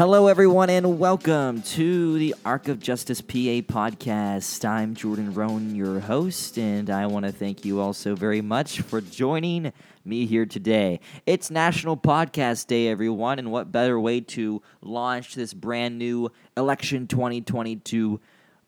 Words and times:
Hello, 0.00 0.28
everyone, 0.28 0.70
and 0.70 0.98
welcome 0.98 1.60
to 1.60 2.18
the 2.18 2.34
Arc 2.42 2.68
of 2.68 2.80
Justice 2.80 3.20
PA 3.20 3.60
podcast. 3.60 4.66
I'm 4.66 4.94
Jordan 4.94 5.34
Roan, 5.34 5.74
your 5.74 6.00
host, 6.00 6.56
and 6.56 6.88
I 6.88 7.04
want 7.04 7.26
to 7.26 7.32
thank 7.32 7.66
you 7.66 7.80
all 7.80 7.92
so 7.92 8.14
very 8.14 8.40
much 8.40 8.80
for 8.80 9.02
joining 9.02 9.74
me 10.06 10.24
here 10.24 10.46
today. 10.46 11.00
It's 11.26 11.50
National 11.50 11.98
Podcast 11.98 12.66
Day, 12.66 12.88
everyone, 12.88 13.38
and 13.38 13.52
what 13.52 13.72
better 13.72 14.00
way 14.00 14.22
to 14.22 14.62
launch 14.80 15.34
this 15.34 15.52
brand 15.52 15.98
new 15.98 16.32
Election 16.56 17.06
2022 17.06 18.20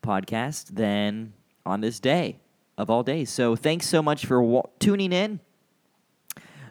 podcast 0.03 0.75
than 0.75 1.33
on 1.65 1.81
this 1.81 1.99
day 1.99 2.37
of 2.77 2.91
all 2.91 3.01
days? 3.01 3.31
So, 3.31 3.55
thanks 3.55 3.87
so 3.87 4.03
much 4.03 4.27
for 4.27 4.39
wa- 4.39 4.67
tuning 4.77 5.11
in 5.11 5.39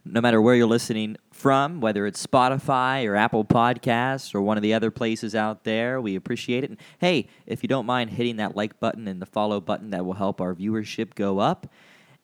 no 0.04 0.20
matter 0.20 0.42
where 0.42 0.54
you're 0.54 0.66
listening 0.66 1.16
from, 1.32 1.80
whether 1.80 2.06
it's 2.06 2.24
Spotify 2.24 3.06
or 3.06 3.14
Apple 3.14 3.44
Podcasts 3.44 4.34
or 4.34 4.42
one 4.42 4.56
of 4.56 4.62
the 4.62 4.74
other 4.74 4.90
places 4.90 5.34
out 5.34 5.64
there. 5.64 6.00
We 6.00 6.16
appreciate 6.16 6.64
it. 6.64 6.70
And 6.70 6.78
hey, 6.98 7.28
if 7.46 7.62
you 7.62 7.68
don't 7.68 7.86
mind 7.86 8.10
hitting 8.10 8.36
that 8.36 8.56
like 8.56 8.80
button 8.80 9.06
and 9.06 9.22
the 9.22 9.26
follow 9.26 9.60
button, 9.60 9.90
that 9.90 10.04
will 10.04 10.14
help 10.14 10.40
our 10.40 10.54
viewership 10.54 11.14
go 11.14 11.38
up. 11.38 11.68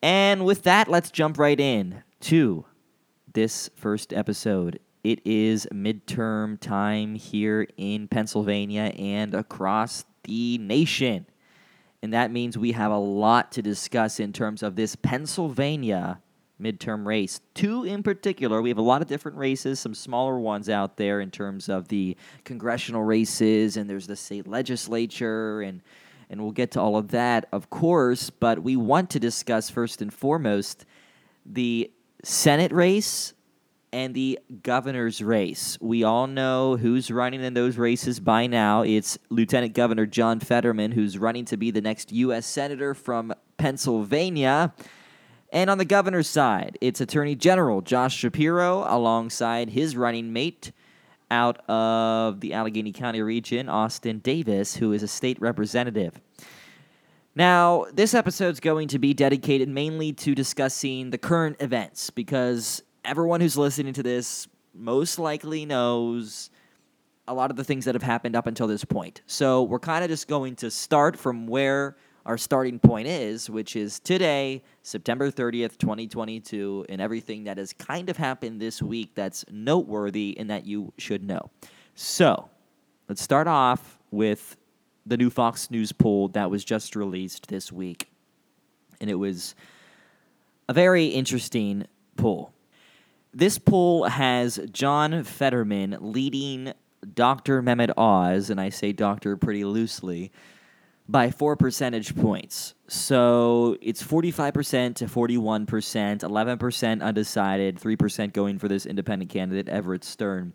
And 0.02 0.44
with 0.44 0.62
that, 0.62 0.88
let's 0.88 1.10
jump 1.10 1.38
right 1.38 1.58
in 1.58 2.02
to 2.20 2.64
this 3.32 3.70
first 3.76 4.12
episode. 4.12 4.80
It 5.04 5.20
is 5.24 5.66
midterm 5.72 6.60
time 6.60 7.14
here 7.14 7.68
in 7.76 8.08
Pennsylvania 8.08 8.92
and 8.98 9.34
across 9.34 10.04
the 10.24 10.58
nation. 10.58 11.26
And 12.02 12.12
that 12.12 12.30
means 12.30 12.58
we 12.58 12.72
have 12.72 12.92
a 12.92 12.98
lot 12.98 13.52
to 13.52 13.62
discuss 13.62 14.20
in 14.20 14.32
terms 14.32 14.62
of 14.62 14.76
this 14.76 14.96
Pennsylvania 14.96 16.20
midterm 16.60 17.06
race. 17.06 17.40
Two 17.54 17.84
in 17.84 18.02
particular. 18.02 18.60
We 18.60 18.68
have 18.68 18.78
a 18.78 18.82
lot 18.82 19.02
of 19.02 19.08
different 19.08 19.36
races, 19.38 19.80
some 19.80 19.94
smaller 19.94 20.38
ones 20.38 20.68
out 20.68 20.96
there 20.96 21.20
in 21.20 21.30
terms 21.30 21.68
of 21.68 21.88
the 21.88 22.16
congressional 22.44 23.02
races, 23.02 23.76
and 23.76 23.88
there's 23.88 24.06
the 24.06 24.16
state 24.16 24.46
legislature, 24.46 25.62
and 25.62 25.82
and 26.30 26.42
we'll 26.42 26.52
get 26.52 26.72
to 26.72 26.80
all 26.80 26.96
of 26.96 27.08
that, 27.08 27.46
of 27.52 27.70
course. 27.70 28.28
But 28.30 28.62
we 28.62 28.76
want 28.76 29.10
to 29.10 29.20
discuss 29.20 29.70
first 29.70 30.02
and 30.02 30.12
foremost 30.12 30.84
the 31.46 31.90
Senate 32.22 32.72
race 32.72 33.32
and 33.92 34.14
the 34.14 34.38
governor's 34.62 35.22
race. 35.22 35.78
We 35.80 36.04
all 36.04 36.26
know 36.26 36.76
who's 36.76 37.10
running 37.10 37.42
in 37.42 37.54
those 37.54 37.78
races 37.78 38.20
by 38.20 38.46
now. 38.46 38.82
It's 38.82 39.18
Lieutenant 39.30 39.72
Governor 39.72 40.06
John 40.06 40.40
Fetterman, 40.40 40.92
who's 40.92 41.16
running 41.16 41.46
to 41.46 41.56
be 41.56 41.70
the 41.70 41.80
next 41.80 42.12
U.S. 42.12 42.46
Senator 42.46 42.92
from 42.94 43.32
Pennsylvania. 43.56 44.74
And 45.50 45.70
on 45.70 45.78
the 45.78 45.84
governor's 45.84 46.28
side, 46.28 46.76
it's 46.80 47.00
Attorney 47.00 47.34
General 47.34 47.80
Josh 47.80 48.16
Shapiro 48.16 48.84
alongside 48.86 49.70
his 49.70 49.96
running 49.96 50.32
mate 50.32 50.72
out 51.30 51.58
of 51.68 52.40
the 52.40 52.52
Allegheny 52.52 52.92
County 52.92 53.22
region, 53.22 53.68
Austin 53.68 54.18
Davis, 54.18 54.76
who 54.76 54.92
is 54.92 55.02
a 55.02 55.08
state 55.08 55.40
representative. 55.40 56.20
Now, 57.34 57.86
this 57.92 58.14
episode's 58.14 58.60
going 58.60 58.88
to 58.88 58.98
be 58.98 59.14
dedicated 59.14 59.68
mainly 59.68 60.12
to 60.14 60.34
discussing 60.34 61.10
the 61.10 61.18
current 61.18 61.56
events 61.60 62.10
because 62.10 62.82
everyone 63.04 63.40
who's 63.40 63.56
listening 63.56 63.94
to 63.94 64.02
this 64.02 64.48
most 64.74 65.18
likely 65.18 65.64
knows 65.64 66.50
a 67.26 67.34
lot 67.34 67.50
of 67.50 67.56
the 67.56 67.64
things 67.64 67.84
that 67.84 67.94
have 67.94 68.02
happened 68.02 68.34
up 68.34 68.46
until 68.46 68.66
this 68.66 68.84
point. 68.84 69.22
So, 69.26 69.62
we're 69.62 69.78
kind 69.78 70.04
of 70.04 70.10
just 70.10 70.28
going 70.28 70.56
to 70.56 70.70
start 70.70 71.16
from 71.16 71.46
where 71.46 71.96
our 72.28 72.36
starting 72.36 72.78
point 72.78 73.08
is, 73.08 73.48
which 73.48 73.74
is 73.74 73.98
today, 74.00 74.62
September 74.82 75.30
30th, 75.30 75.78
2022, 75.78 76.84
and 76.90 77.00
everything 77.00 77.44
that 77.44 77.56
has 77.56 77.72
kind 77.72 78.10
of 78.10 78.18
happened 78.18 78.60
this 78.60 78.82
week 78.82 79.14
that's 79.14 79.46
noteworthy 79.50 80.36
and 80.38 80.50
that 80.50 80.66
you 80.66 80.92
should 80.98 81.24
know. 81.24 81.50
So, 81.94 82.50
let's 83.08 83.22
start 83.22 83.48
off 83.48 83.98
with 84.10 84.58
the 85.06 85.16
new 85.16 85.30
Fox 85.30 85.70
News 85.70 85.90
poll 85.90 86.28
that 86.28 86.50
was 86.50 86.66
just 86.66 86.94
released 86.94 87.48
this 87.48 87.72
week. 87.72 88.10
And 89.00 89.08
it 89.08 89.14
was 89.14 89.54
a 90.68 90.74
very 90.74 91.06
interesting 91.06 91.86
poll. 92.16 92.52
This 93.32 93.58
poll 93.58 94.04
has 94.04 94.60
John 94.70 95.24
Fetterman 95.24 95.96
leading 95.98 96.74
Dr. 97.14 97.62
Mehmet 97.62 97.96
Oz, 97.96 98.50
and 98.50 98.60
I 98.60 98.68
say 98.68 98.92
doctor 98.92 99.38
pretty 99.38 99.64
loosely, 99.64 100.30
by 101.08 101.30
four 101.30 101.56
percentage 101.56 102.14
points. 102.14 102.74
So 102.86 103.76
it's 103.80 104.02
45% 104.02 104.96
to 104.96 105.06
41%, 105.06 105.66
11% 106.20 107.02
undecided, 107.02 107.80
3% 107.80 108.32
going 108.32 108.58
for 108.58 108.68
this 108.68 108.84
independent 108.86 109.30
candidate, 109.30 109.68
Everett 109.68 110.04
Stern. 110.04 110.52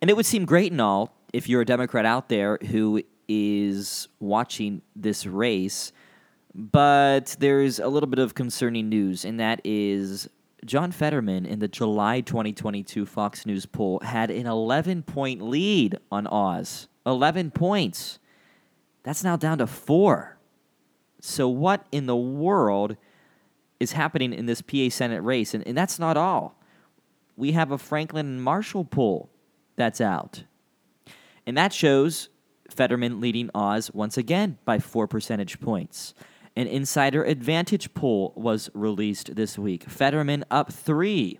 And 0.00 0.10
it 0.10 0.16
would 0.16 0.26
seem 0.26 0.44
great 0.44 0.72
and 0.72 0.80
all 0.80 1.16
if 1.32 1.48
you're 1.48 1.62
a 1.62 1.66
Democrat 1.66 2.04
out 2.04 2.28
there 2.28 2.58
who 2.70 3.02
is 3.28 4.08
watching 4.20 4.82
this 4.94 5.26
race, 5.26 5.92
but 6.54 7.36
there's 7.40 7.78
a 7.78 7.88
little 7.88 8.08
bit 8.08 8.18
of 8.18 8.34
concerning 8.34 8.88
news, 8.88 9.24
and 9.24 9.40
that 9.40 9.60
is 9.64 10.28
John 10.64 10.92
Fetterman 10.92 11.46
in 11.46 11.58
the 11.58 11.68
July 11.68 12.20
2022 12.20 13.06
Fox 13.06 13.46
News 13.46 13.66
poll 13.66 14.00
had 14.00 14.30
an 14.30 14.46
11 14.46 15.02
point 15.02 15.42
lead 15.42 15.98
on 16.10 16.26
Oz. 16.26 16.88
11 17.04 17.50
points. 17.52 18.18
That's 19.06 19.22
now 19.22 19.36
down 19.36 19.58
to 19.58 19.68
four. 19.68 20.36
So, 21.20 21.48
what 21.48 21.86
in 21.92 22.06
the 22.06 22.16
world 22.16 22.96
is 23.78 23.92
happening 23.92 24.32
in 24.32 24.46
this 24.46 24.60
PA 24.60 24.88
Senate 24.88 25.20
race? 25.20 25.54
And, 25.54 25.64
and 25.64 25.78
that's 25.78 26.00
not 26.00 26.16
all. 26.16 26.60
We 27.36 27.52
have 27.52 27.70
a 27.70 27.78
Franklin 27.78 28.26
and 28.26 28.42
Marshall 28.42 28.84
poll 28.84 29.30
that's 29.76 30.00
out. 30.00 30.42
And 31.46 31.56
that 31.56 31.72
shows 31.72 32.30
Fetterman 32.68 33.20
leading 33.20 33.48
Oz 33.54 33.92
once 33.94 34.18
again 34.18 34.58
by 34.64 34.80
four 34.80 35.06
percentage 35.06 35.60
points. 35.60 36.12
An 36.56 36.66
insider 36.66 37.22
advantage 37.22 37.94
poll 37.94 38.32
was 38.34 38.70
released 38.74 39.36
this 39.36 39.56
week. 39.56 39.84
Fetterman 39.84 40.44
up 40.50 40.72
three. 40.72 41.38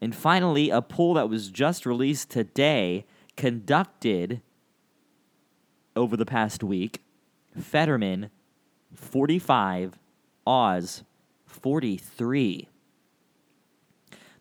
And 0.00 0.12
finally, 0.12 0.70
a 0.70 0.82
poll 0.82 1.14
that 1.14 1.28
was 1.28 1.50
just 1.50 1.86
released 1.86 2.30
today, 2.30 3.06
conducted 3.36 4.42
over 5.96 6.16
the 6.16 6.26
past 6.26 6.62
week. 6.62 7.02
Fetterman, 7.58 8.30
45. 8.94 9.98
Oz, 10.46 11.02
43. 11.46 12.68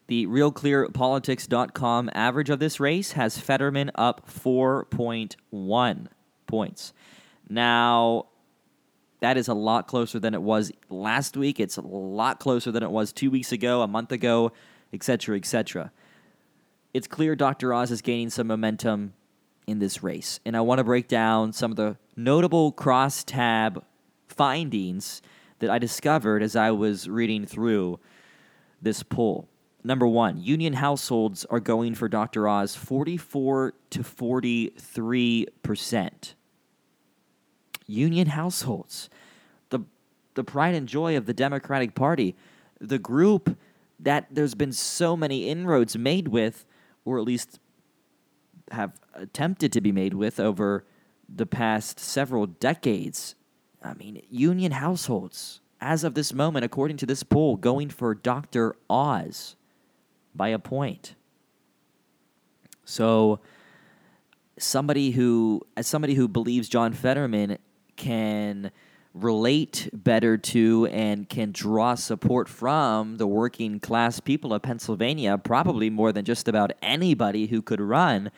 The 0.08 0.28
RealClearPolitics.com 0.28 2.12
average 2.14 2.50
of 2.52 2.60
this 2.60 2.80
race 2.80 3.14
has 3.14 3.40
Fetterman 3.40 3.90
up 3.96 4.30
4.1 4.30 6.08
points. 6.46 6.94
Now, 7.50 8.28
that 9.22 9.38
is 9.38 9.48
a 9.48 9.56
lot 9.56 9.88
closer 9.88 10.20
than 10.20 10.36
it 10.36 10.42
was 10.44 10.72
last 10.90 11.36
week. 11.36 11.60
It's 11.60 11.78
a 11.78 11.82
lot 11.82 12.40
closer 12.40 12.72
than 12.72 12.84
it 12.84 12.92
was 12.92 13.12
two 13.12 13.32
weeks 13.32 13.52
ago, 13.52 13.82
a 13.82 13.88
month 13.88 14.12
ago, 14.12 14.52
etc., 14.94 15.38
etc. 15.38 15.92
It's 16.94 17.08
clear 17.08 17.36
Dr. 17.36 17.74
Oz 17.74 17.90
is 17.90 18.04
gaining 18.04 18.30
some 18.30 18.46
momentum 18.46 19.14
in 19.68 19.80
this 19.80 20.04
race. 20.04 20.40
And 20.46 20.56
I 20.56 20.62
want 20.62 20.80
to 20.80 20.84
break 20.84 21.08
down 21.08 21.54
some 21.54 21.72
of 21.72 21.78
the 21.78 21.98
notable 22.16 22.72
cross-tab 22.72 23.84
findings 24.28 25.22
that 25.60 25.70
I 25.70 25.80
discovered 25.80 26.44
as 26.44 26.56
I 26.56 26.72
was 26.72 27.10
reading 27.10 27.46
through 27.46 28.00
this 28.82 29.04
poll. 29.04 29.48
Number 29.84 30.08
one, 30.08 30.42
union 30.42 30.74
households 30.74 31.46
are 31.46 31.60
going 31.60 31.94
for 31.94 32.10
Dr. 32.10 32.48
Oz 32.48 32.76
44 32.76 33.74
to 33.92 34.04
43 34.04 35.48
percent. 35.62 36.36
Union 37.86 38.30
households, 38.30 39.12
the 39.70 39.82
the 40.34 40.44
pride 40.44 40.74
and 40.74 40.88
joy 40.88 41.16
of 41.16 41.28
the 41.28 41.36
Democratic 41.36 41.94
Party, 41.94 42.36
the 42.82 42.98
group 42.98 43.58
that 44.00 44.26
there's 44.32 44.56
been 44.56 44.74
so 44.74 45.16
many 45.16 45.48
inroads 45.50 45.96
made 45.96 46.30
with, 46.30 46.66
or 47.06 47.20
at 47.20 47.24
least 47.24 47.60
have 48.72 49.00
attempted 49.14 49.72
to 49.74 49.82
be 49.82 49.92
made 49.92 50.14
with 50.14 50.40
over 50.40 50.86
the 51.28 51.46
past 51.46 52.00
several 52.00 52.46
decades. 52.46 53.36
I 53.84 53.94
mean, 53.94 54.22
union 54.30 54.74
households, 54.74 55.62
as 55.80 56.04
of 56.04 56.14
this 56.14 56.34
moment, 56.34 56.66
according 56.66 56.98
to 56.98 57.06
this 57.06 57.24
poll, 57.24 57.58
going 57.58 57.90
for 57.90 58.14
Dr. 58.14 58.76
Oz 58.90 59.56
by 60.34 60.50
a 60.50 60.60
point. 60.60 61.16
So, 62.84 63.40
somebody 64.58 65.12
who, 65.12 65.62
as 65.76 65.88
somebody 65.88 66.16
who 66.16 66.28
believes 66.28 66.70
John 66.70 66.94
Fetterman 66.94 67.58
can 67.96 68.72
relate 69.16 69.90
better 69.94 70.38
to 70.38 70.88
and 70.88 71.30
can 71.30 71.52
draw 71.54 71.96
support 71.96 72.50
from 72.50 73.16
the 73.16 73.26
working 73.26 73.80
class 73.80 74.20
people 74.20 74.54
of 74.54 74.62
Pennsylvania, 74.62 75.38
probably 75.38 75.90
more 75.90 76.12
than 76.12 76.26
just 76.26 76.50
about 76.50 76.74
anybody 76.82 77.48
who 77.48 77.62
could 77.62 77.80
run, 77.80 78.30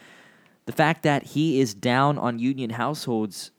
the 0.68 0.71
fact 0.71 1.01
that 1.03 1.24
he 1.24 1.59
is 1.59 1.74
down 1.74 2.19
on 2.19 2.38
union 2.38 2.69
households 2.69 3.51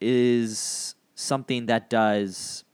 is 0.00 0.94
something 1.16 1.66
that 1.66 1.90
does, 1.90 2.64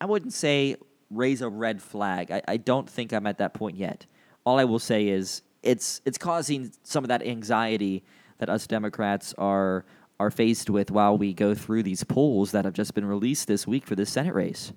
I 0.00 0.06
wouldn't 0.06 0.32
say 0.32 0.76
raise 1.08 1.40
a 1.40 1.48
red 1.48 1.80
flag. 1.80 2.32
I, 2.32 2.42
I 2.48 2.56
don't 2.56 2.90
think 2.90 3.12
I'm 3.12 3.26
at 3.26 3.38
that 3.38 3.54
point 3.54 3.76
yet. 3.76 4.06
All 4.44 4.58
I 4.58 4.64
will 4.64 4.78
say 4.80 5.08
is 5.08 5.42
it's 5.62 6.00
it's 6.04 6.18
causing 6.18 6.72
some 6.82 7.04
of 7.04 7.08
that 7.08 7.24
anxiety 7.26 8.02
that 8.38 8.48
us 8.48 8.66
Democrats 8.66 9.34
are 9.38 9.84
are 10.20 10.30
faced 10.30 10.68
with 10.68 10.90
while 10.90 11.16
we 11.16 11.32
go 11.32 11.54
through 11.54 11.82
these 11.82 12.04
polls 12.04 12.52
that 12.52 12.64
have 12.64 12.74
just 12.74 12.94
been 12.94 13.04
released 13.04 13.46
this 13.46 13.66
week 13.66 13.86
for 13.86 13.94
the 13.94 14.06
Senate 14.06 14.34
race. 14.34 14.72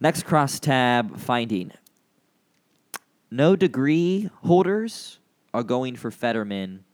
Next 0.00 0.24
crosstab 0.24 1.18
finding. 1.18 1.72
No 3.30 3.56
degree 3.56 4.30
holders 4.42 5.18
are 5.54 5.62
going 5.62 5.96
for 5.96 6.10
Fetterman 6.10 6.84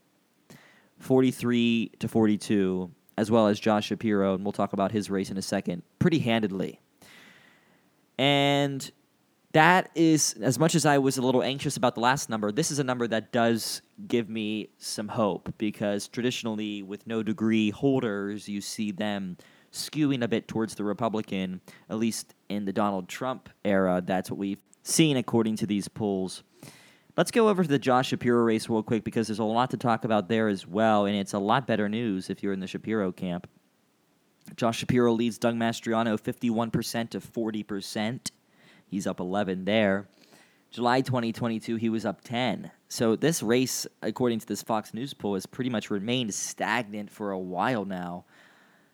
43 0.99 1.91
to 1.99 2.07
42, 2.07 2.91
as 3.17 3.31
well 3.31 3.47
as 3.47 3.59
Josh 3.59 3.87
Shapiro, 3.87 4.35
and 4.35 4.43
we'll 4.43 4.51
talk 4.51 4.73
about 4.73 4.91
his 4.91 5.09
race 5.09 5.29
in 5.29 5.37
a 5.37 5.41
second, 5.41 5.83
pretty 5.97 6.19
handedly. 6.19 6.79
And 8.17 8.91
that 9.53 9.89
is, 9.95 10.35
as 10.41 10.59
much 10.59 10.75
as 10.75 10.85
I 10.85 10.97
was 10.97 11.17
a 11.17 11.21
little 11.21 11.41
anxious 11.41 11.77
about 11.77 11.95
the 11.95 12.01
last 12.01 12.29
number, 12.29 12.51
this 12.51 12.69
is 12.69 12.79
a 12.79 12.83
number 12.83 13.07
that 13.07 13.31
does 13.31 13.81
give 14.07 14.29
me 14.29 14.69
some 14.77 15.07
hope 15.07 15.53
because 15.57 16.07
traditionally, 16.07 16.83
with 16.83 17.05
no 17.07 17.23
degree 17.23 17.69
holders, 17.69 18.47
you 18.47 18.61
see 18.61 18.91
them 18.91 19.37
skewing 19.71 20.23
a 20.23 20.27
bit 20.27 20.47
towards 20.47 20.75
the 20.75 20.83
Republican, 20.83 21.61
at 21.89 21.97
least 21.97 22.33
in 22.49 22.65
the 22.65 22.73
Donald 22.73 23.07
Trump 23.07 23.49
era. 23.63 24.01
That's 24.03 24.31
what 24.31 24.37
we've 24.37 24.61
seen 24.83 25.17
according 25.17 25.57
to 25.57 25.67
these 25.67 25.87
polls. 25.87 26.43
Let's 27.17 27.31
go 27.31 27.49
over 27.49 27.63
to 27.63 27.69
the 27.69 27.79
Josh 27.79 28.09
Shapiro 28.09 28.43
race 28.43 28.69
real 28.69 28.81
quick 28.81 29.03
because 29.03 29.27
there's 29.27 29.39
a 29.39 29.43
lot 29.43 29.71
to 29.71 29.77
talk 29.77 30.05
about 30.05 30.29
there 30.29 30.47
as 30.47 30.65
well, 30.65 31.05
and 31.05 31.15
it's 31.15 31.33
a 31.33 31.39
lot 31.39 31.67
better 31.67 31.89
news 31.89 32.29
if 32.29 32.41
you're 32.41 32.53
in 32.53 32.61
the 32.61 32.67
Shapiro 32.67 33.11
camp. 33.11 33.47
Josh 34.55 34.79
Shapiro 34.79 35.11
leads 35.11 35.37
Doug 35.37 35.55
Mastriano 35.55 36.19
51% 36.19 37.09
to 37.09 37.19
40%. 37.19 38.31
He's 38.87 39.05
up 39.05 39.19
11 39.19 39.65
there. 39.65 40.07
July 40.71 41.01
2022, 41.01 41.77
he 41.77 41.89
was 41.89 42.05
up 42.05 42.21
10. 42.21 42.69
So 42.89 43.15
this 43.15 43.41
race, 43.41 43.87
according 44.03 44.39
to 44.39 44.45
this 44.45 44.61
Fox 44.61 44.93
News 44.93 45.13
poll, 45.15 45.33
has 45.33 45.45
pretty 45.45 45.69
much 45.69 45.89
remained 45.89 46.33
stagnant 46.33 47.09
for 47.09 47.31
a 47.31 47.39
while 47.39 47.85
now. 47.85 48.25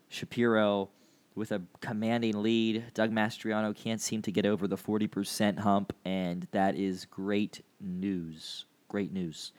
Shapiro 0.07 0.89
with 1.36 1.51
a 1.51 1.62
commanding 1.81 2.42
lead. 2.42 2.86
Doug 2.94 3.12
Mastriano 3.12 3.75
can't 3.75 4.00
seem 4.00 4.22
to 4.22 4.31
get 4.31 4.45
over 4.45 4.68
the 4.68 4.77
40% 4.77 5.60
hump, 5.60 5.94
and 6.06 6.48
that 6.51 6.75
is 6.75 7.06
great 7.06 7.62
news. 7.81 8.66
Great 8.88 9.12
news. 9.12 9.51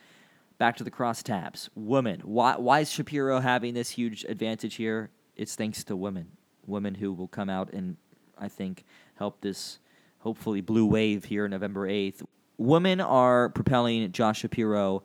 Back 0.56 0.76
to 0.76 0.84
the 0.84 0.90
crosstabs. 0.90 1.68
Women. 1.74 2.20
Why, 2.24 2.56
why 2.56 2.80
is 2.80 2.90
Shapiro 2.90 3.40
having 3.40 3.74
this 3.74 3.90
huge 3.90 4.24
advantage 4.24 4.76
here? 4.76 5.10
It's 5.36 5.54
thanks 5.54 5.84
to 5.84 5.96
women. 5.96 6.28
Women 6.66 6.94
who 6.94 7.12
will 7.12 7.28
come 7.28 7.50
out 7.50 7.74
and, 7.74 7.98
I 8.38 8.48
think, 8.48 8.84
help 9.16 9.42
this 9.42 9.78
hopefully 10.26 10.60
blue 10.60 10.84
wave 10.84 11.24
here 11.24 11.46
November 11.46 11.86
8th. 11.86 12.24
Women 12.58 13.00
are 13.00 13.48
propelling 13.50 14.10
Josh 14.10 14.40
Shapiro 14.40 15.04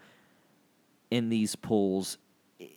in 1.12 1.30
these 1.30 1.56
polls. 1.56 2.18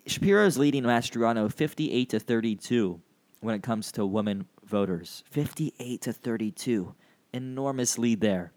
Shapiro 0.06 0.44
is 0.44 0.58
leading 0.58 0.82
Mastriano 0.82 1.50
58 1.50 2.10
to 2.10 2.20
32 2.20 3.00
when 3.40 3.54
it 3.54 3.62
comes 3.62 3.90
to 3.92 4.04
women 4.04 4.44
voters. 4.62 5.24
58 5.30 6.02
to 6.02 6.12
32. 6.12 6.94
Enormous 7.32 7.96
lead 7.96 8.20
there. 8.20 8.52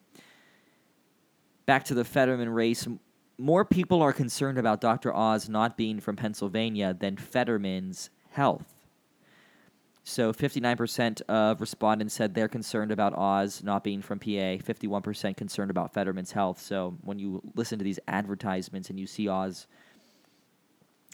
Back 1.65 1.85
to 1.85 1.93
the 1.93 2.03
Fetterman 2.03 2.49
race. 2.49 2.85
More 3.37 3.63
people 3.63 4.01
are 4.01 4.11
concerned 4.11 4.57
about 4.57 4.81
Dr. 4.81 5.15
Oz 5.15 5.47
not 5.47 5.77
being 5.77 6.01
from 6.01 6.17
Pennsylvania 6.17 6.93
than 6.93 7.15
Fetterman's 7.15 8.09
health. 8.31 8.76
So 10.09 10.31
59% 10.31 11.19
of 11.23 11.59
respondents 11.59 12.13
said 12.13 12.33
they're 12.33 12.47
concerned 12.47 12.93
about 12.93 13.13
Oz 13.13 13.61
not 13.61 13.83
being 13.83 14.01
from 14.01 14.19
PA, 14.19 14.55
51% 14.55 15.35
concerned 15.35 15.69
about 15.69 15.93
Fetterman's 15.93 16.31
health. 16.31 16.61
So 16.61 16.97
when 17.01 17.19
you 17.19 17.41
listen 17.55 17.77
to 17.77 17.83
these 17.83 17.99
advertisements 18.07 18.89
and 18.89 18.97
you 18.97 19.05
see 19.05 19.27
Oz 19.27 19.67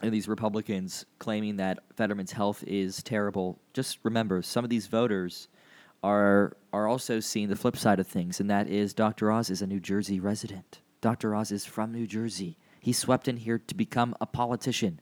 and 0.00 0.14
these 0.14 0.28
Republicans 0.28 1.06
claiming 1.18 1.56
that 1.56 1.80
Fetterman's 1.96 2.30
health 2.30 2.62
is 2.68 3.02
terrible, 3.02 3.58
just 3.72 3.98
remember 4.04 4.42
some 4.42 4.62
of 4.62 4.70
these 4.70 4.86
voters 4.86 5.48
are 6.04 6.56
are 6.72 6.86
also 6.86 7.18
seeing 7.18 7.48
the 7.48 7.56
flip 7.56 7.76
side 7.76 7.98
of 7.98 8.06
things, 8.06 8.38
and 8.38 8.48
that 8.48 8.68
is 8.68 8.94
Dr. 8.94 9.32
Oz 9.32 9.50
is 9.50 9.60
a 9.60 9.66
New 9.66 9.80
Jersey 9.80 10.20
resident. 10.20 10.82
Dr. 11.00 11.34
Oz 11.34 11.50
is 11.50 11.66
from 11.66 11.90
New 11.90 12.06
Jersey. 12.06 12.58
He 12.78 12.92
swept 12.92 13.26
in 13.26 13.38
here 13.38 13.58
to 13.58 13.74
become 13.74 14.14
a 14.20 14.26
politician, 14.26 15.00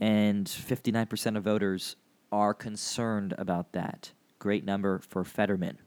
and 0.00 0.48
59% 0.48 1.36
of 1.36 1.44
voters 1.44 1.94
are 2.30 2.54
concerned 2.54 3.34
about 3.38 3.72
that. 3.72 4.12
Great 4.38 4.64
number 4.64 4.98
for 4.98 5.24
Fetterman. 5.24 5.78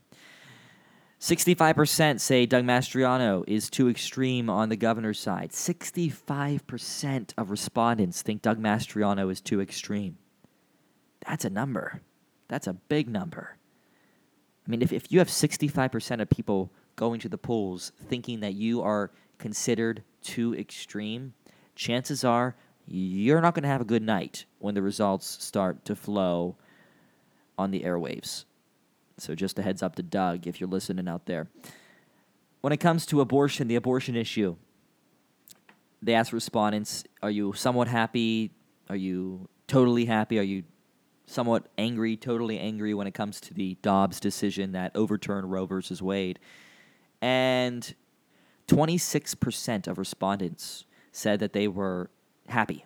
65% 1.20 2.22
say 2.22 2.46
Doug 2.46 2.64
Mastriano 2.64 3.44
is 3.46 3.70
too 3.70 3.90
extreme 3.90 4.50
on 4.50 4.70
the 4.70 4.78
governor's 4.78 5.20
side. 5.20 5.52
65% 5.52 7.34
of 7.38 7.52
respondents 7.52 8.22
think 8.22 8.42
Doug 8.42 8.58
Mastriano 8.58 9.30
is 9.30 9.42
too 9.42 9.60
extreme. 9.60 10.18
That's 11.28 11.44
a 11.44 11.50
number. 11.50 12.02
That's 12.48 12.68
a 12.68 12.74
big 12.74 13.10
number. 13.10 13.58
I 14.66 14.72
mean, 14.72 14.82
if, 14.82 14.94
if 14.94 15.12
you 15.12 15.20
have 15.20 15.28
65% 15.28 16.22
of 16.22 16.30
people 16.30 16.72
going 16.96 17.20
to 17.20 17.30
the 17.30 17.38
polls 17.38 17.92
thinking 18.08 18.40
that 18.40 18.54
you 18.54 18.82
are 18.82 19.12
considered 19.38 20.04
too 20.22 20.56
extreme, 20.56 21.34
chances 21.76 22.24
are 22.24 22.56
you're 22.90 23.42
not 23.42 23.54
going 23.54 23.64
to 23.64 23.70
have 23.70 23.82
a 23.82 23.86
good 23.86 24.02
night 24.02 24.46
when 24.58 24.74
the 24.74 24.82
results 24.82 25.44
start 25.44 25.86
to 25.86 25.96
flow 25.96 26.56
on 27.58 27.70
the 27.72 27.82
airwaves. 27.82 28.46
So 29.18 29.36
just 29.36 29.60
a 29.60 29.62
heads 29.62 29.84
up 29.84 29.96
to 29.96 30.04
Doug 30.04 30.48
if 30.48 30.60
you're 30.60 30.70
listening 30.70 31.08
out 31.08 31.26
there. 31.26 31.50
When 32.62 32.74
it 32.74 32.78
comes 32.78 33.06
to 33.08 33.22
abortion, 33.22 33.68
the 33.68 33.76
abortion 33.76 34.16
issue, 34.16 34.56
they 36.02 36.14
ask 36.14 36.34
respondents, 36.34 37.04
are 37.22 37.30
you 37.30 37.54
somewhat 37.54 37.88
happy? 37.88 38.52
Are 38.90 38.96
you 38.96 39.48
totally 39.68 40.06
happy? 40.06 40.40
Are 40.40 40.44
you 40.44 40.64
somewhat 41.26 41.68
angry, 41.78 42.18
totally 42.18 42.58
angry 42.58 42.94
when 42.94 43.06
it 43.06 43.14
comes 43.14 43.40
to 43.42 43.54
the 43.54 43.78
Dobbs 43.82 44.20
decision 44.20 44.72
that 44.72 44.96
overturned 44.96 45.52
Roe 45.52 45.66
versus 45.66 46.02
Wade? 46.02 46.40
And 47.22 47.94
26% 48.68 49.88
of 49.88 49.98
respondents 49.98 50.86
said 51.12 51.40
that 51.40 51.54
they 51.54 51.68
were 51.68 52.10
happy. 52.50 52.86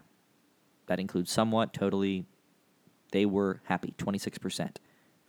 That 0.88 1.00
includes 1.00 1.32
somewhat, 1.32 1.74
totally. 1.74 2.26
They 3.12 3.26
were 3.26 3.62
happy, 3.66 3.94
26%. 3.98 4.78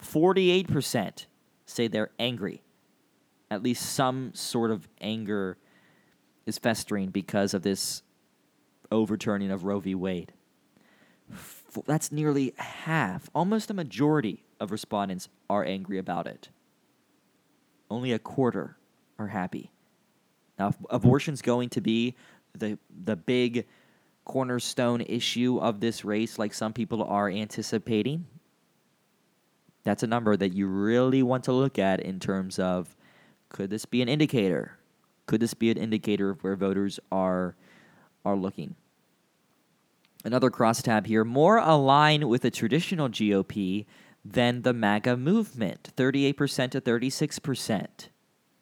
48% 0.03 1.27
say 1.67 1.89
they're 1.89 2.11
angry. 2.19 2.63
At 3.51 3.63
least 3.63 3.95
some 3.95 4.33
sort 4.35 4.71
of 4.71 4.89
anger 5.01 5.59
is 6.47 6.59
festering 6.59 7.11
because 7.11 7.55
of 7.55 7.63
this 7.63 8.03
overturning 8.91 9.51
of 9.51 9.65
Roe 9.65 9.81
v. 9.81 9.95
Wade. 9.95 10.33
That's 11.87 12.13
nearly 12.13 12.53
half, 12.57 13.31
almost 13.35 13.71
a 13.71 13.75
majority 13.75 14.45
of 14.61 14.71
respondents 14.71 15.29
are 15.49 15.65
angry 15.65 15.99
about 15.99 16.27
it. 16.27 16.49
Only 17.91 18.13
a 18.13 18.19
quarter 18.19 18.77
are 19.19 19.29
happy. 19.29 19.73
Now, 20.59 20.69
if 20.69 20.77
abortion's 20.91 21.43
going 21.43 21.71
to 21.71 21.81
be 21.81 22.15
the 22.57 22.79
the 23.05 23.17
big 23.17 23.67
cornerstone 24.25 25.03
issue 25.03 25.59
of 25.59 25.81
this 25.81 26.05
race, 26.05 26.39
like 26.39 26.55
some 26.55 26.73
people 26.73 27.03
are 27.03 27.29
anticipating, 27.29 28.27
that's 29.85 30.03
a 30.03 30.07
number 30.07 30.37
that 30.37 30.55
you 30.55 30.67
really 30.67 31.23
want 31.23 31.45
to 31.45 31.53
look 31.53 31.79
at 31.79 32.01
in 32.01 32.19
terms 32.19 32.59
of 32.59 32.97
could 33.51 33.71
this 33.71 33.85
be 33.85 34.03
an 34.03 34.09
indicator? 34.09 34.79
Could 35.27 35.41
this 35.41 35.55
be 35.55 35.71
an 35.71 35.77
indicator 35.77 36.31
of 36.31 36.43
where 36.43 36.57
voters 36.57 36.99
are 37.13 37.55
are 38.25 38.37
looking? 38.37 38.75
Another 40.25 40.51
crosstab 40.51 41.07
here, 41.07 41.23
more 41.23 41.59
aligned 41.59 42.29
with 42.31 42.43
the 42.43 42.51
traditional 42.51 43.11
GOP 43.11 43.85
than 44.25 44.63
the 44.63 44.73
MAGA 44.73 45.19
movement, 45.19 45.91
38% 45.97 46.71
to 46.71 46.81
36%. 46.81 47.87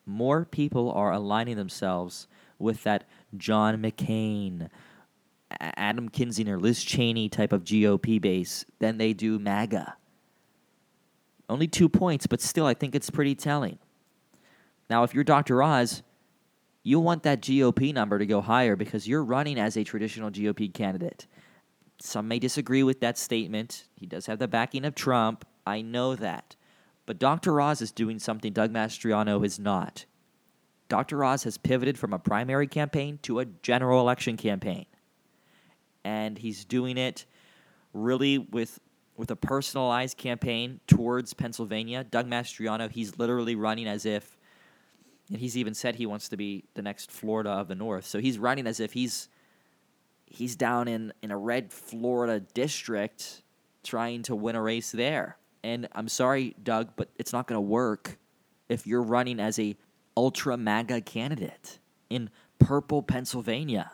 More 0.04 0.44
people 0.44 0.90
are 0.90 1.12
aligning 1.12 1.56
themselves 1.56 2.26
with 2.58 2.82
that 2.82 3.04
John 3.36 3.80
McCain, 3.80 4.68
Adam 5.60 6.08
Kinzinger, 6.08 6.60
Liz 6.60 6.82
Cheney 6.82 7.28
type 7.28 7.52
of 7.52 7.64
GOP 7.64 8.20
base 8.20 8.64
than 8.78 8.98
they 8.98 9.12
do 9.12 9.38
MAGA. 9.38 9.96
Only 11.48 11.68
two 11.68 11.88
points, 11.88 12.26
but 12.26 12.40
still, 12.40 12.66
I 12.66 12.74
think 12.74 12.94
it's 12.94 13.10
pretty 13.10 13.34
telling. 13.34 13.78
Now, 14.88 15.02
if 15.04 15.14
you're 15.14 15.24
Dr. 15.24 15.62
Oz, 15.62 16.02
you 16.82 16.98
want 16.98 17.22
that 17.22 17.40
GOP 17.40 17.92
number 17.94 18.18
to 18.18 18.26
go 18.26 18.40
higher 18.40 18.76
because 18.76 19.06
you're 19.06 19.24
running 19.24 19.58
as 19.58 19.76
a 19.76 19.84
traditional 19.84 20.30
GOP 20.30 20.72
candidate. 20.72 21.26
Some 22.00 22.26
may 22.26 22.38
disagree 22.38 22.82
with 22.82 23.00
that 23.00 23.16
statement. 23.16 23.86
He 23.94 24.06
does 24.06 24.26
have 24.26 24.38
the 24.38 24.48
backing 24.48 24.84
of 24.84 24.94
Trump. 24.94 25.46
I 25.66 25.82
know 25.82 26.16
that. 26.16 26.56
But 27.06 27.18
Dr. 27.18 27.60
Oz 27.60 27.80
is 27.80 27.92
doing 27.92 28.18
something 28.18 28.52
Doug 28.52 28.72
Mastriano 28.72 29.44
is 29.44 29.58
not. 29.58 30.04
Dr. 30.88 31.24
Oz 31.24 31.44
has 31.44 31.58
pivoted 31.58 31.96
from 31.96 32.12
a 32.12 32.18
primary 32.18 32.66
campaign 32.66 33.18
to 33.22 33.38
a 33.38 33.44
general 33.44 34.00
election 34.00 34.36
campaign. 34.36 34.86
And 36.04 36.38
he's 36.38 36.64
doing 36.64 36.98
it 36.98 37.26
really 37.92 38.38
with 38.38 38.80
with 39.16 39.30
a 39.30 39.36
personalized 39.36 40.16
campaign 40.16 40.80
towards 40.86 41.34
Pennsylvania. 41.34 42.02
Doug 42.02 42.26
Mastriano, 42.26 42.90
he's 42.90 43.18
literally 43.18 43.54
running 43.54 43.86
as 43.86 44.06
if 44.06 44.38
And 45.28 45.38
he's 45.38 45.56
even 45.56 45.74
said 45.74 45.96
he 45.96 46.06
wants 46.06 46.28
to 46.30 46.36
be 46.36 46.64
the 46.74 46.82
next 46.82 47.10
Florida 47.10 47.50
of 47.50 47.68
the 47.68 47.74
North. 47.74 48.06
So 48.06 48.18
he's 48.18 48.38
running 48.38 48.66
as 48.66 48.80
if 48.80 48.92
he's 48.92 49.28
he's 50.26 50.56
down 50.56 50.88
in, 50.88 51.12
in 51.22 51.30
a 51.30 51.36
red 51.36 51.72
Florida 51.72 52.40
district 52.40 53.42
trying 53.84 54.22
to 54.22 54.34
win 54.34 54.56
a 54.56 54.62
race 54.62 54.90
there. 54.90 55.36
And 55.62 55.88
I'm 55.92 56.08
sorry, 56.08 56.56
Doug, 56.62 56.90
but 56.96 57.10
it's 57.18 57.32
not 57.32 57.46
going 57.46 57.56
to 57.56 57.60
work 57.60 58.18
if 58.68 58.86
you're 58.86 59.02
running 59.02 59.38
as 59.38 59.58
a 59.58 59.76
ultra 60.16 60.56
MAGA 60.56 61.02
candidate 61.02 61.78
in 62.10 62.30
purple 62.58 63.02
Pennsylvania. 63.02 63.92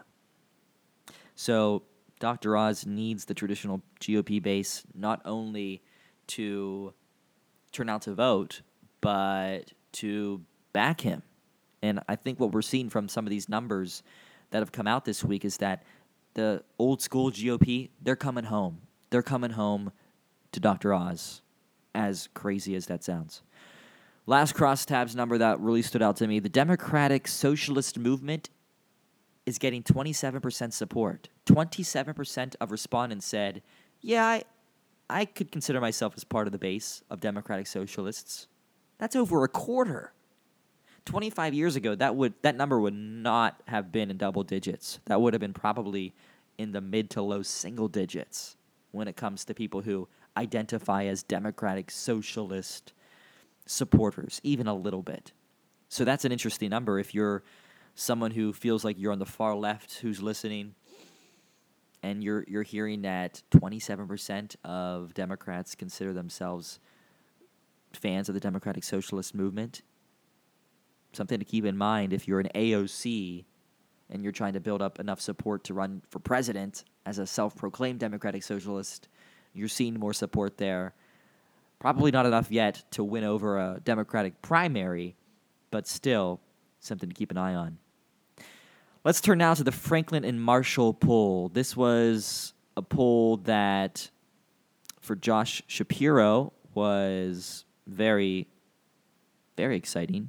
So 1.35 1.83
Dr. 2.19 2.57
Oz 2.57 2.87
needs 2.87 3.25
the 3.25 3.35
traditional 3.35 3.83
GOP 4.01 4.43
base 4.43 4.83
not 4.95 5.21
only 5.25 5.83
to 6.29 6.93
turn 7.73 7.89
out 7.89 8.03
to 8.03 8.15
vote, 8.15 8.63
but 9.01 9.73
to 9.93 10.43
back 10.73 11.01
him. 11.01 11.23
And 11.83 12.01
I 12.09 12.17
think 12.17 12.41
what 12.41 12.53
we're 12.53 12.63
seeing 12.63 12.91
from 12.91 13.09
some 13.09 13.27
of 13.27 13.31
these 13.31 13.49
numbers 13.49 14.03
that 14.51 14.59
have 14.59 14.73
come 14.73 14.87
out 14.87 15.05
this 15.05 15.23
week 15.23 15.45
is 15.45 15.59
that 15.59 15.85
the 16.35 16.63
old 16.79 17.01
school 17.03 17.31
GOP, 17.31 17.91
they're 18.03 18.17
coming 18.17 18.45
home. 18.45 18.81
They're 19.11 19.23
coming 19.23 19.51
home 19.51 19.93
to 20.53 20.61
Dr. 20.61 20.93
Oz, 20.93 21.43
as 21.95 22.29
crazy 22.35 22.75
as 22.75 22.87
that 22.87 23.05
sounds. 23.05 23.43
Last 24.27 24.55
crosstabs 24.55 25.15
number 25.15 25.39
that 25.39 25.59
really 25.61 25.83
stood 25.83 26.03
out 26.03 26.17
to 26.17 26.27
me 26.27 26.39
the 26.39 26.49
Democratic 26.49 27.27
Socialist 27.27 27.99
Movement 27.99 28.51
is 29.47 29.59
getting 29.59 29.83
27% 29.83 30.73
support. 30.73 31.29
27% 31.49 32.57
of 32.61 32.71
respondents 32.71 33.27
said, 33.27 33.63
Yeah, 34.01 34.25
I, 34.25 34.43
I 35.09 35.25
could 35.25 35.51
consider 35.51 35.81
myself 35.81 36.15
as 36.17 36.25
part 36.25 36.47
of 36.47 36.53
the 36.53 36.59
base 36.59 37.03
of 37.11 37.21
Democratic 37.21 37.67
Socialists. 37.67 38.47
That's 38.99 39.17
over 39.17 39.43
a 39.45 39.49
quarter. 39.49 40.13
25 41.07 41.55
years 41.55 41.75
ago, 41.75 41.95
that 41.95 42.15
would 42.17 42.35
that 42.43 42.55
number 42.55 42.79
would 42.79 42.95
not 42.95 43.63
have 43.67 43.91
been 43.91 44.11
in 44.11 44.19
double 44.19 44.43
digits. 44.43 45.01
That 45.07 45.23
would 45.23 45.33
have 45.33 45.41
been 45.41 45.55
probably 45.55 46.15
in 46.59 46.73
the 46.73 46.83
mid 46.83 47.09
to 47.11 47.23
low 47.23 47.43
single 47.43 47.89
digits 47.89 48.57
when 48.91 49.09
it 49.09 49.17
comes 49.17 49.45
to 49.47 49.55
people 49.55 49.81
who 49.81 50.07
identify 50.37 51.05
as 51.05 51.23
democratic 51.23 51.91
socialist 51.91 52.93
supporters, 53.65 54.41
even 54.45 54.67
a 54.67 54.75
little 54.75 55.03
bit. 55.03 55.33
So 55.89 56.05
that's 56.05 56.27
an 56.27 56.33
interesting 56.33 56.69
number 56.69 56.99
if 56.99 57.15
you're 57.15 57.43
someone 57.95 58.33
who 58.33 58.53
feels 58.53 58.85
like 58.85 58.99
you're 58.99 59.13
on 59.13 59.19
the 59.19 59.27
far 59.27 59.55
left 59.55 59.99
who's 60.01 60.21
listening 60.21 60.75
and 62.09 62.25
you're 62.25 62.45
you're 62.49 62.63
hearing 62.63 63.03
that 63.03 63.43
27% 63.51 64.57
of 64.65 65.15
Democrats 65.15 65.75
consider 65.75 66.13
themselves 66.13 66.81
fans 67.93 68.29
of 68.29 68.35
the 68.35 68.41
Democratic 68.41 68.85
Socialist 68.85 69.35
movement 69.35 69.83
something 71.13 71.39
to 71.39 71.45
keep 71.45 71.65
in 71.65 71.77
mind 71.77 72.13
if 72.13 72.29
you're 72.29 72.41
an 72.41 72.49
AOC 72.55 73.45
and 74.11 74.23
you're 74.23 74.33
trying 74.33 74.55
to 74.55 74.61
build 74.61 74.83
up 74.83 74.99
enough 75.01 75.21
support 75.21 75.65
to 75.65 75.75
run 75.75 76.03
for 76.09 76.19
president 76.19 76.85
as 77.07 77.19
a 77.19 77.27
self 77.27 77.57
proclaimed 77.57 77.99
democratic 78.01 78.43
socialist, 78.43 79.09
you're 79.53 79.69
seeing 79.69 79.99
more 79.99 80.13
support 80.13 80.57
there. 80.57 80.95
Probably 81.79 82.11
not 82.11 82.27
enough 82.27 82.51
yet 82.51 82.85
to 82.93 83.05
win 83.05 83.25
over 83.25 83.59
a 83.59 83.81
Democratic 83.85 84.41
primary, 84.43 85.17
but 85.71 85.87
still 85.87 86.41
something 86.81 87.09
to 87.09 87.15
keep 87.15 87.31
an 87.31 87.39
eye 87.39 87.55
on. 87.55 87.79
Let's 89.09 89.23
turn 89.23 89.39
now 89.39 89.55
to 89.55 89.65
the 89.65 89.73
Franklin 89.73 90.23
and 90.23 90.39
Marshall 90.39 90.93
poll. 90.93 91.49
This 91.49 91.75
was 91.75 92.53
a 92.77 92.83
poll 92.83 93.39
that, 93.39 94.11
for 95.01 95.17
Josh 95.17 95.63
Shapiro, 95.67 96.53
was 96.75 97.65
very, 97.87 98.49
very 99.57 99.77
exciting. 99.77 100.29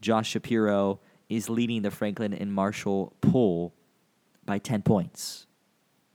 Josh 0.00 0.30
Shapiro 0.30 1.00
is 1.28 1.50
leading 1.50 1.82
the 1.82 1.90
Franklin 1.90 2.32
and 2.32 2.54
Marshall 2.54 3.12
poll 3.20 3.74
by 4.46 4.56
10 4.56 4.80
points, 4.80 5.46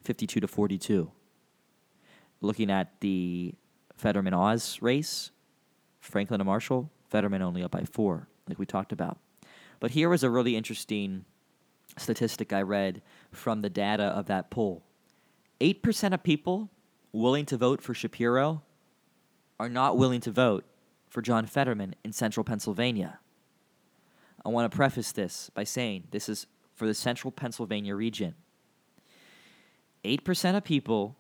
52 0.05 0.39
to 0.39 0.47
42. 0.47 1.11
Looking 2.41 2.71
at 2.71 2.99
the 2.99 3.53
Fetterman 3.95 4.33
Oz 4.33 4.79
race, 4.81 5.29
Franklin 5.99 6.41
and 6.41 6.47
Marshall, 6.47 6.89
Fetterman 7.09 7.43
only 7.43 7.61
up 7.61 7.69
by 7.69 7.83
four, 7.83 8.27
like 8.49 8.57
we 8.57 8.65
talked 8.65 8.91
about. 8.91 9.19
But 9.79 9.91
here 9.91 10.09
was 10.09 10.23
a 10.23 10.31
really 10.31 10.55
interesting 10.55 11.25
statistic 11.97 12.51
I 12.53 12.61
read 12.61 13.01
from 13.31 13.61
the 13.61 13.69
data 13.69 14.03
of 14.03 14.25
that 14.27 14.49
poll 14.49 14.83
8% 15.61 16.13
of 16.13 16.23
people 16.23 16.69
willing 17.13 17.45
to 17.45 17.57
vote 17.57 17.81
for 17.81 17.93
Shapiro 17.93 18.61
are 19.59 19.69
not 19.69 19.97
willing 19.97 20.19
to 20.21 20.31
vote 20.31 20.65
for 21.07 21.21
John 21.21 21.45
Fetterman 21.45 21.95
in 22.03 22.11
central 22.11 22.43
Pennsylvania. 22.43 23.19
I 24.45 24.49
want 24.49 24.69
to 24.69 24.75
preface 24.75 25.13
this 25.13 25.49
by 25.53 25.63
saying 25.63 26.09
this 26.11 26.27
is 26.27 26.45
for 26.73 26.85
the 26.85 26.93
central 26.93 27.31
Pennsylvania 27.31 27.95
region. 27.95 28.35
8% 30.03 30.57
of 30.57 30.63
people 30.63 31.15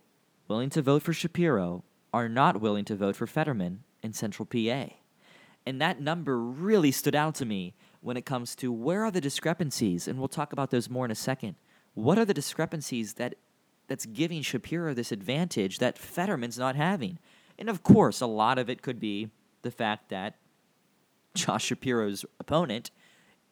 willing 0.47 0.69
to 0.71 0.81
vote 0.81 1.01
for 1.01 1.13
Shapiro 1.13 1.83
are 2.13 2.29
not 2.29 2.61
willing 2.61 2.85
to 2.85 2.95
vote 2.95 3.15
for 3.15 3.25
Fetterman 3.25 3.83
in 4.03 4.13
central 4.13 4.45
PA. 4.45 4.93
And 5.65 5.81
that 5.81 6.01
number 6.01 6.39
really 6.39 6.91
stood 6.91 7.15
out 7.15 7.35
to 7.35 7.45
me 7.45 7.73
when 8.05 8.17
it 8.17 8.25
comes 8.25 8.55
to 8.55 8.71
where 8.71 9.03
are 9.03 9.09
the 9.09 9.19
discrepancies, 9.19 10.07
and 10.07 10.19
we'll 10.19 10.27
talk 10.27 10.53
about 10.53 10.69
those 10.69 10.91
more 10.91 11.05
in 11.05 11.09
a 11.11 11.15
second. 11.15 11.55
What 11.95 12.19
are 12.19 12.25
the 12.25 12.35
discrepancies 12.35 13.13
that 13.13 13.33
that's 13.87 14.05
giving 14.05 14.43
Shapiro 14.43 14.93
this 14.93 15.11
advantage 15.11 15.79
that 15.79 15.97
Fetterman's 15.97 16.59
not 16.59 16.75
having? 16.75 17.17
And 17.57 17.67
of 17.67 17.81
course, 17.81 18.21
a 18.21 18.27
lot 18.27 18.59
of 18.59 18.69
it 18.69 18.83
could 18.83 18.99
be 18.99 19.31
the 19.63 19.71
fact 19.71 20.09
that 20.09 20.35
Josh 21.33 21.65
Shapiro's 21.65 22.23
opponent 22.39 22.91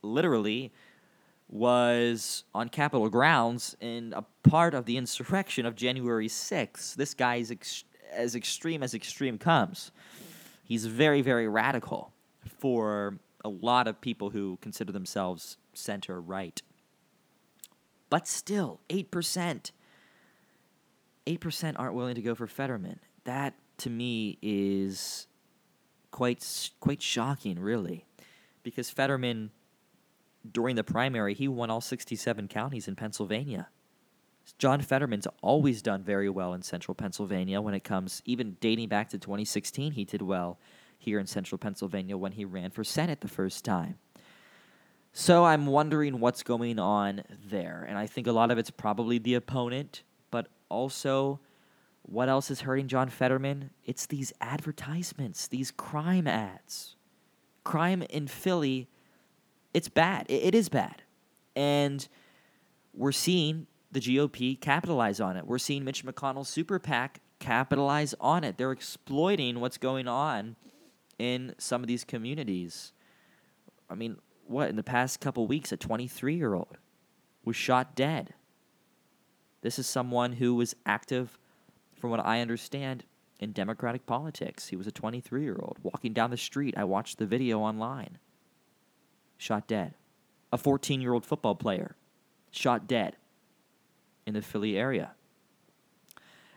literally 0.04 0.72
was 1.50 2.44
on 2.54 2.70
Capitol 2.70 3.10
grounds 3.10 3.76
in 3.82 4.14
a 4.16 4.24
part 4.48 4.76
of 4.76 4.86
the 4.86 4.98
insurrection 4.98 5.66
of 5.66 5.76
January 5.76 6.28
6th. 6.28 6.94
This 6.94 7.16
guy 7.16 7.38
is 7.38 7.50
ex- 7.50 7.86
as 8.12 8.36
extreme 8.36 8.84
as 8.84 8.94
extreme 8.94 9.40
comes. 9.40 9.92
He's 10.64 10.86
very, 10.86 11.24
very 11.24 11.48
radical 11.48 12.14
for 12.60 13.18
a 13.44 13.50
lot 13.50 13.88
of 13.88 14.02
people 14.02 14.30
who 14.30 14.58
consider 14.62 14.92
themselves 14.92 15.58
center 15.74 16.22
right. 16.22 16.62
But 18.10 18.28
still, 18.28 18.80
8%. 18.90 19.72
8% 21.26 21.74
aren't 21.78 21.96
willing 21.96 22.16
to 22.16 22.22
go 22.22 22.36
for 22.36 22.48
Fetterman. 22.48 23.00
That, 23.24 23.56
to 23.80 23.90
me, 23.90 24.38
is 24.42 25.28
quite, 26.12 26.70
quite 26.80 27.02
shocking, 27.02 27.60
really. 27.60 28.06
Because 28.64 28.90
Fetterman 28.90 29.52
during 30.50 30.76
the 30.76 30.84
primary, 30.84 31.34
he 31.34 31.48
won 31.48 31.70
all 31.70 31.82
67 31.82 32.48
counties 32.48 32.88
in 32.88 32.96
Pennsylvania. 32.96 33.70
John 34.58 34.82
Fetterman's 34.82 35.28
always 35.42 35.82
done 35.82 36.04
very 36.04 36.30
well 36.30 36.54
in 36.54 36.62
central 36.62 36.96
Pennsylvania 36.96 37.62
when 37.62 37.74
it 37.74 37.84
comes, 37.84 38.22
even 38.26 38.58
dating 38.60 38.90
back 38.90 39.10
to 39.10 39.18
2016, 39.18 39.94
he 39.94 40.04
did 40.04 40.22
well 40.22 40.60
here 41.04 41.20
in 41.20 41.28
central 41.28 41.58
Pennsylvania 41.58 42.18
when 42.18 42.32
he 42.32 42.46
ran 42.46 42.72
for 42.72 42.84
Senate 42.84 43.22
the 43.22 43.28
first 43.28 43.64
time. 43.64 43.98
So 45.12 45.46
I'm 45.46 45.68
wondering 45.68 46.20
what's 46.20 46.42
going 46.42 46.80
on 46.80 47.22
there. 47.50 47.86
And 47.88 47.98
I 47.98 48.08
think 48.08 48.26
a 48.26 48.32
lot 48.32 48.50
of 48.50 48.58
it's 48.58 48.72
probably 48.72 49.20
the 49.20 49.36
opponent, 49.36 50.04
but 50.32 50.48
also 50.70 51.40
what 52.02 52.30
else 52.30 52.50
is 52.50 52.62
hurting 52.62 52.88
John 52.88 53.10
Fetterman? 53.10 53.70
It's 53.86 54.08
these 54.08 54.34
advertisements, 54.42 55.48
these 55.48 55.72
crime 55.72 56.28
ads. 56.28 56.96
Crime 57.64 58.02
in 58.10 58.28
Philly 58.28 58.90
it's 59.74 59.90
bad. 59.90 60.26
It, 60.30 60.44
it 60.44 60.56
is 60.56 60.70
bad. 60.70 61.02
And 61.56 62.08
we're 62.94 63.12
seeing 63.12 63.68
the 63.92 64.00
GOP 64.00 64.60
capitalize 64.60 65.20
on 65.20 65.38
it. 65.38 65.46
We're 65.46 65.60
seeing 65.60 65.84
Mitch 65.84 66.06
McConnell's 66.06 66.50
super 66.50 66.80
PAC 66.80 67.20
capitalize 67.40 68.16
on 68.20 68.44
it. 68.44 68.58
They're 68.58 68.72
exploiting 68.72 69.60
what's 69.60 69.78
going 69.78 70.08
on 70.08 70.56
in 71.24 71.56
some 71.58 71.82
of 71.82 71.88
these 71.88 72.04
communities. 72.04 72.92
I 73.90 73.96
mean, 73.96 74.18
what, 74.46 74.70
in 74.70 74.76
the 74.76 74.84
past 74.84 75.22
couple 75.22 75.48
weeks, 75.48 75.72
a 75.72 75.78
23 75.78 76.36
year 76.36 76.54
old 76.54 76.78
was 77.46 77.56
shot 77.56 77.96
dead. 77.96 78.34
This 79.62 79.80
is 79.80 79.88
someone 79.88 80.34
who 80.34 80.54
was 80.56 80.76
active, 80.86 81.40
from 81.96 82.10
what 82.10 82.20
I 82.20 82.42
understand, 82.42 83.06
in 83.40 83.54
Democratic 83.54 84.06
politics. 84.06 84.68
He 84.68 84.76
was 84.76 84.86
a 84.86 84.92
23 84.92 85.44
year 85.44 85.58
old 85.62 85.78
walking 85.82 86.12
down 86.12 86.30
the 86.30 86.38
street. 86.38 86.74
I 86.76 86.84
watched 86.84 87.18
the 87.18 87.26
video 87.26 87.62
online 87.62 88.18
shot 89.38 89.66
dead. 89.66 89.94
A 90.52 90.58
14 90.58 91.00
year 91.00 91.14
old 91.14 91.26
football 91.26 91.56
player 91.56 91.96
shot 92.52 92.86
dead 92.86 93.16
in 94.26 94.34
the 94.34 94.42
Philly 94.42 94.78
area. 94.78 95.12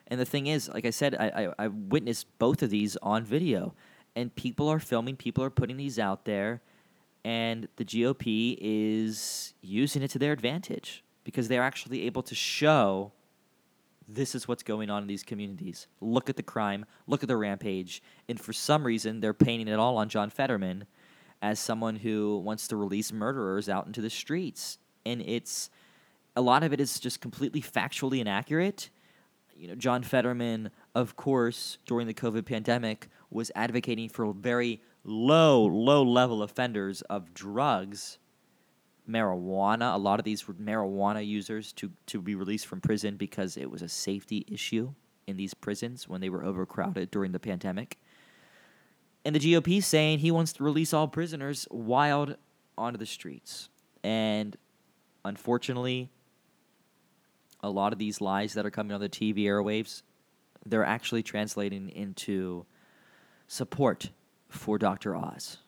And 0.08 0.20
the 0.20 0.24
thing 0.24 0.48
is, 0.48 0.68
like 0.68 0.84
I 0.84 0.90
said, 0.90 1.14
I, 1.14 1.28
I, 1.58 1.64
I, 1.64 1.68
witnessed 1.68 2.26
both 2.38 2.62
of 2.62 2.70
these 2.70 2.96
on 3.02 3.24
video, 3.24 3.74
and 4.16 4.34
people 4.34 4.68
are 4.68 4.80
filming, 4.80 5.14
people 5.14 5.44
are 5.44 5.50
putting 5.50 5.76
these 5.76 5.98
out 5.98 6.24
there, 6.24 6.62
and 7.24 7.68
the 7.76 7.84
GOP 7.84 8.56
is 8.60 9.54
using 9.60 10.02
it 10.02 10.10
to 10.12 10.18
their 10.18 10.32
advantage 10.32 11.04
because 11.22 11.48
they're 11.48 11.62
actually 11.62 12.02
able 12.02 12.22
to 12.22 12.34
show 12.34 13.12
this 14.08 14.34
is 14.34 14.46
what's 14.46 14.62
going 14.62 14.88
on 14.88 15.02
in 15.02 15.08
these 15.08 15.22
communities. 15.22 15.88
Look 16.00 16.30
at 16.30 16.36
the 16.36 16.42
crime, 16.42 16.86
look 17.06 17.22
at 17.22 17.28
the 17.28 17.36
rampage, 17.36 18.02
and 18.28 18.40
for 18.40 18.52
some 18.52 18.84
reason, 18.84 19.20
they're 19.20 19.34
painting 19.34 19.68
it 19.68 19.78
all 19.78 19.98
on 19.98 20.08
John 20.08 20.30
Fetterman 20.30 20.86
as 21.42 21.58
someone 21.58 21.96
who 21.96 22.38
wants 22.38 22.68
to 22.68 22.76
release 22.76 23.12
murderers 23.12 23.68
out 23.68 23.86
into 23.86 24.00
the 24.00 24.10
streets. 24.10 24.78
And 25.04 25.20
it's 25.20 25.70
a 26.34 26.40
lot 26.40 26.62
of 26.62 26.72
it 26.72 26.80
is 26.80 26.98
just 26.98 27.20
completely 27.20 27.60
factually 27.60 28.20
inaccurate. 28.20 28.90
You 29.56 29.68
know, 29.68 29.74
John 29.74 30.02
Fetterman, 30.02 30.70
of 30.96 31.14
course, 31.14 31.76
during 31.84 32.06
the 32.06 32.14
COVID 32.14 32.46
pandemic, 32.46 33.08
was 33.30 33.52
advocating 33.54 34.08
for 34.08 34.32
very 34.32 34.80
low, 35.04 35.62
low 35.62 36.02
level 36.02 36.42
offenders 36.42 37.02
of 37.02 37.34
drugs, 37.34 38.16
marijuana. 39.06 39.94
A 39.94 39.98
lot 39.98 40.18
of 40.18 40.24
these 40.24 40.48
were 40.48 40.54
marijuana 40.54 41.24
users 41.24 41.74
to, 41.74 41.92
to 42.06 42.22
be 42.22 42.34
released 42.34 42.66
from 42.66 42.80
prison 42.80 43.18
because 43.18 43.58
it 43.58 43.70
was 43.70 43.82
a 43.82 43.90
safety 43.90 44.46
issue 44.48 44.94
in 45.26 45.36
these 45.36 45.52
prisons 45.52 46.08
when 46.08 46.22
they 46.22 46.30
were 46.30 46.42
overcrowded 46.42 47.10
during 47.10 47.32
the 47.32 47.38
pandemic. 47.38 47.98
And 49.26 49.34
the 49.34 49.40
GOP 49.40 49.82
saying 49.82 50.20
he 50.20 50.30
wants 50.30 50.54
to 50.54 50.64
release 50.64 50.94
all 50.94 51.08
prisoners 51.08 51.68
wild 51.70 52.38
onto 52.78 52.98
the 52.98 53.04
streets. 53.04 53.68
And 54.02 54.56
unfortunately, 55.26 56.08
a 57.62 57.68
lot 57.68 57.92
of 57.92 57.98
these 57.98 58.22
lies 58.22 58.54
that 58.54 58.64
are 58.64 58.70
coming 58.70 58.94
on 58.94 59.00
the 59.00 59.10
TV 59.10 59.40
airwaves, 59.40 60.00
they're 60.66 60.84
actually 60.84 61.22
translating 61.22 61.88
into 61.90 62.66
support 63.46 64.10
for 64.48 64.78
Dr. 64.78 65.14
Oz. 65.14 65.58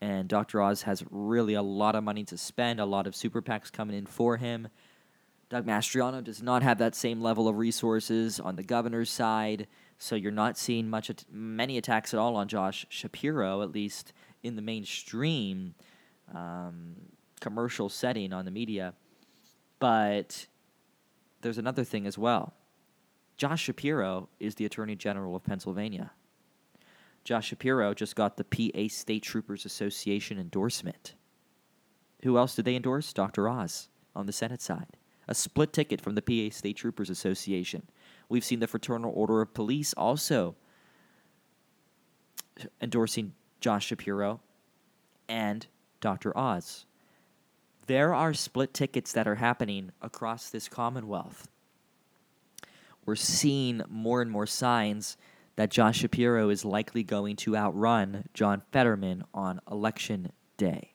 And 0.00 0.28
Dr. 0.28 0.60
Oz 0.60 0.82
has 0.82 1.02
really 1.10 1.54
a 1.54 1.62
lot 1.62 1.94
of 1.94 2.04
money 2.04 2.24
to 2.24 2.36
spend, 2.36 2.80
a 2.80 2.84
lot 2.84 3.06
of 3.06 3.16
super 3.16 3.40
PACs 3.40 3.72
coming 3.72 3.96
in 3.96 4.06
for 4.06 4.36
him. 4.36 4.68
Doug 5.48 5.64
Mastriano 5.64 6.22
does 6.22 6.42
not 6.42 6.62
have 6.62 6.78
that 6.78 6.94
same 6.94 7.20
level 7.20 7.48
of 7.48 7.56
resources 7.56 8.40
on 8.40 8.56
the 8.56 8.62
governor's 8.62 9.10
side. 9.10 9.68
So 9.98 10.16
you're 10.16 10.32
not 10.32 10.58
seeing 10.58 10.90
much 10.90 11.08
at- 11.08 11.24
many 11.30 11.78
attacks 11.78 12.12
at 12.12 12.18
all 12.18 12.36
on 12.36 12.48
Josh 12.48 12.84
Shapiro, 12.88 13.62
at 13.62 13.70
least 13.70 14.12
in 14.42 14.56
the 14.56 14.62
mainstream 14.62 15.74
um, 16.34 16.96
commercial 17.40 17.88
setting 17.88 18.32
on 18.32 18.44
the 18.44 18.50
media. 18.50 18.92
But 19.78 20.46
there's 21.40 21.58
another 21.58 21.84
thing 21.84 22.06
as 22.06 22.18
well. 22.18 22.54
Josh 23.36 23.62
Shapiro 23.62 24.28
is 24.40 24.54
the 24.54 24.64
Attorney 24.64 24.96
General 24.96 25.36
of 25.36 25.44
Pennsylvania. 25.44 26.12
Josh 27.24 27.48
Shapiro 27.48 27.92
just 27.92 28.16
got 28.16 28.36
the 28.36 28.44
PA 28.44 28.88
State 28.88 29.24
Troopers 29.24 29.64
Association 29.64 30.38
endorsement. 30.38 31.14
Who 32.22 32.38
else 32.38 32.54
did 32.54 32.64
they 32.64 32.76
endorse? 32.76 33.12
Dr. 33.12 33.48
Oz 33.48 33.88
on 34.14 34.26
the 34.26 34.32
Senate 34.32 34.62
side. 34.62 34.96
A 35.28 35.34
split 35.34 35.72
ticket 35.72 36.00
from 36.00 36.14
the 36.14 36.22
PA 36.22 36.54
State 36.54 36.76
Troopers 36.76 37.10
Association. 37.10 37.82
We've 38.28 38.44
seen 38.44 38.60
the 38.60 38.66
Fraternal 38.66 39.12
Order 39.14 39.42
of 39.42 39.54
Police 39.54 39.92
also 39.94 40.54
endorsing 42.80 43.34
Josh 43.60 43.86
Shapiro 43.86 44.40
and 45.28 45.66
Dr. 46.00 46.36
Oz. 46.38 46.86
There 47.86 48.14
are 48.14 48.32
split 48.32 48.72
tickets 48.72 49.12
that 49.12 49.28
are 49.28 49.34
happening 49.34 49.90
across 50.00 50.48
this 50.48 50.68
Commonwealth. 50.68 51.48
We're 53.06 53.16
seeing 53.16 53.82
more 53.88 54.20
and 54.20 54.30
more 54.30 54.46
signs 54.46 55.16
that 55.56 55.70
Josh 55.70 55.98
Shapiro 55.98 56.50
is 56.50 56.64
likely 56.64 57.02
going 57.02 57.36
to 57.36 57.56
outrun 57.56 58.24
John 58.34 58.62
Fetterman 58.72 59.24
on 59.32 59.60
election 59.70 60.32
day. 60.58 60.92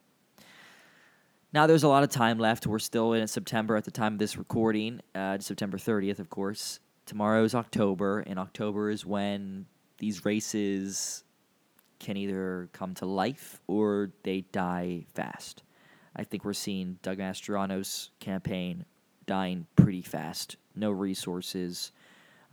Now, 1.53 1.65
there's 1.65 1.83
a 1.83 1.87
lot 1.87 2.03
of 2.03 2.09
time 2.09 2.37
left. 2.37 2.67
We're 2.67 2.79
still 2.79 3.13
in 3.13 3.27
September 3.27 3.75
at 3.75 3.85
the 3.85 3.91
time 3.91 4.13
of 4.13 4.19
this 4.19 4.37
recording, 4.37 5.01
uh, 5.15 5.39
September 5.39 5.77
30th, 5.77 6.19
of 6.19 6.29
course 6.29 6.79
tomorrow 7.11 7.43
is 7.43 7.55
October, 7.55 8.19
and 8.21 8.39
October 8.39 8.89
is 8.89 9.05
when 9.05 9.65
these 9.97 10.23
races 10.23 11.25
can 11.99 12.15
either 12.15 12.69
come 12.71 12.93
to 12.95 13.05
life 13.05 13.61
or 13.67 14.11
they 14.23 14.41
die 14.53 15.05
fast. 15.13 15.63
I 16.15 16.23
think 16.23 16.45
we're 16.45 16.53
seeing 16.53 16.99
Doug 17.01 17.17
Mastriano's 17.17 18.11
campaign 18.21 18.85
dying 19.25 19.67
pretty 19.75 20.01
fast. 20.01 20.55
No 20.73 20.91
resources, 20.91 21.91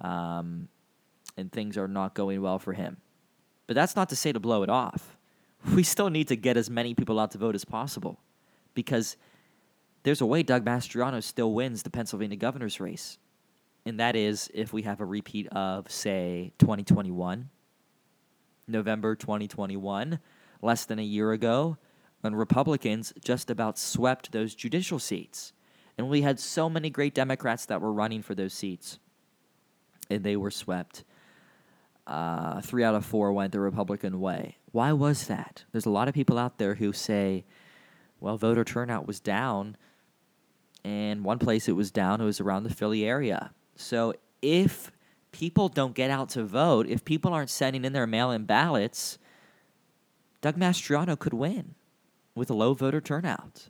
um, 0.00 0.68
and 1.36 1.50
things 1.50 1.76
are 1.76 1.88
not 1.88 2.14
going 2.14 2.40
well 2.40 2.58
for 2.58 2.72
him. 2.72 2.96
But 3.66 3.74
that's 3.74 3.96
not 3.96 4.08
to 4.10 4.16
say 4.16 4.32
to 4.32 4.40
blow 4.40 4.62
it 4.62 4.70
off. 4.70 5.16
We 5.74 5.82
still 5.82 6.08
need 6.08 6.28
to 6.28 6.36
get 6.36 6.56
as 6.56 6.70
many 6.70 6.94
people 6.94 7.18
out 7.18 7.32
to 7.32 7.38
vote 7.38 7.56
as 7.56 7.64
possible 7.64 8.20
because 8.74 9.16
there's 10.04 10.20
a 10.20 10.26
way 10.26 10.44
Doug 10.44 10.64
Mastriano 10.64 11.20
still 11.20 11.52
wins 11.52 11.82
the 11.82 11.90
Pennsylvania 11.90 12.36
governor's 12.36 12.78
race 12.78 13.18
and 13.88 13.98
that 14.00 14.16
is 14.16 14.50
if 14.52 14.72
we 14.74 14.82
have 14.82 15.00
a 15.00 15.06
repeat 15.06 15.46
of, 15.48 15.90
say, 15.90 16.52
2021, 16.58 17.48
November 18.66 19.14
2021, 19.16 20.18
less 20.60 20.84
than 20.84 20.98
a 20.98 21.02
year 21.02 21.32
ago, 21.32 21.78
when 22.20 22.34
Republicans 22.34 23.14
just 23.24 23.48
about 23.48 23.78
swept 23.78 24.30
those 24.30 24.54
judicial 24.54 24.98
seats. 24.98 25.54
And 25.96 26.10
we 26.10 26.20
had 26.20 26.38
so 26.38 26.68
many 26.68 26.90
great 26.90 27.14
Democrats 27.14 27.64
that 27.64 27.80
were 27.80 27.92
running 27.92 28.20
for 28.20 28.34
those 28.34 28.52
seats, 28.52 28.98
and 30.10 30.24
they 30.24 30.36
were 30.36 30.50
swept. 30.50 31.04
Uh, 32.06 32.60
three 32.62 32.84
out 32.84 32.94
of 32.94 33.04
four 33.04 33.32
went 33.32 33.52
the 33.52 33.60
Republican 33.60 34.20
way. 34.20 34.56
Why 34.72 34.92
was 34.92 35.26
that? 35.26 35.64
There's 35.72 35.86
a 35.86 35.90
lot 35.90 36.08
of 36.08 36.14
people 36.14 36.38
out 36.38 36.58
there 36.58 36.74
who 36.76 36.92
say, 36.92 37.44
well, 38.20 38.36
voter 38.36 38.64
turnout 38.64 39.06
was 39.06 39.20
down. 39.20 39.76
And 40.84 41.24
one 41.24 41.38
place 41.38 41.68
it 41.68 41.72
was 41.72 41.90
down, 41.90 42.20
it 42.20 42.24
was 42.24 42.40
around 42.40 42.64
the 42.64 42.74
Philly 42.74 43.04
area. 43.04 43.50
So 43.76 44.14
if 44.40 44.90
people 45.32 45.68
don't 45.68 45.94
get 45.94 46.10
out 46.10 46.30
to 46.30 46.44
vote, 46.44 46.86
if 46.88 47.04
people 47.04 47.32
aren't 47.32 47.50
sending 47.50 47.84
in 47.84 47.92
their 47.92 48.06
mail 48.06 48.30
in 48.30 48.44
ballots, 48.44 49.18
Doug 50.40 50.56
Mastriano 50.56 51.18
could 51.18 51.34
win 51.34 51.74
with 52.34 52.48
a 52.48 52.54
low 52.54 52.72
voter 52.72 53.00
turnout. 53.00 53.68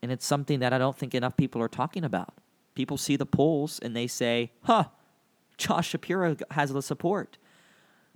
And 0.00 0.12
it's 0.12 0.24
something 0.24 0.60
that 0.60 0.72
I 0.72 0.78
don't 0.78 0.96
think 0.96 1.14
enough 1.14 1.36
people 1.36 1.60
are 1.60 1.68
talking 1.68 2.04
about. 2.04 2.34
People 2.74 2.96
see 2.96 3.16
the 3.16 3.26
polls 3.26 3.80
and 3.80 3.94
they 3.94 4.06
say, 4.06 4.52
huh, 4.62 4.84
Josh 5.58 5.88
Shapiro 5.88 6.36
has 6.52 6.72
the 6.72 6.82
support. 6.82 7.36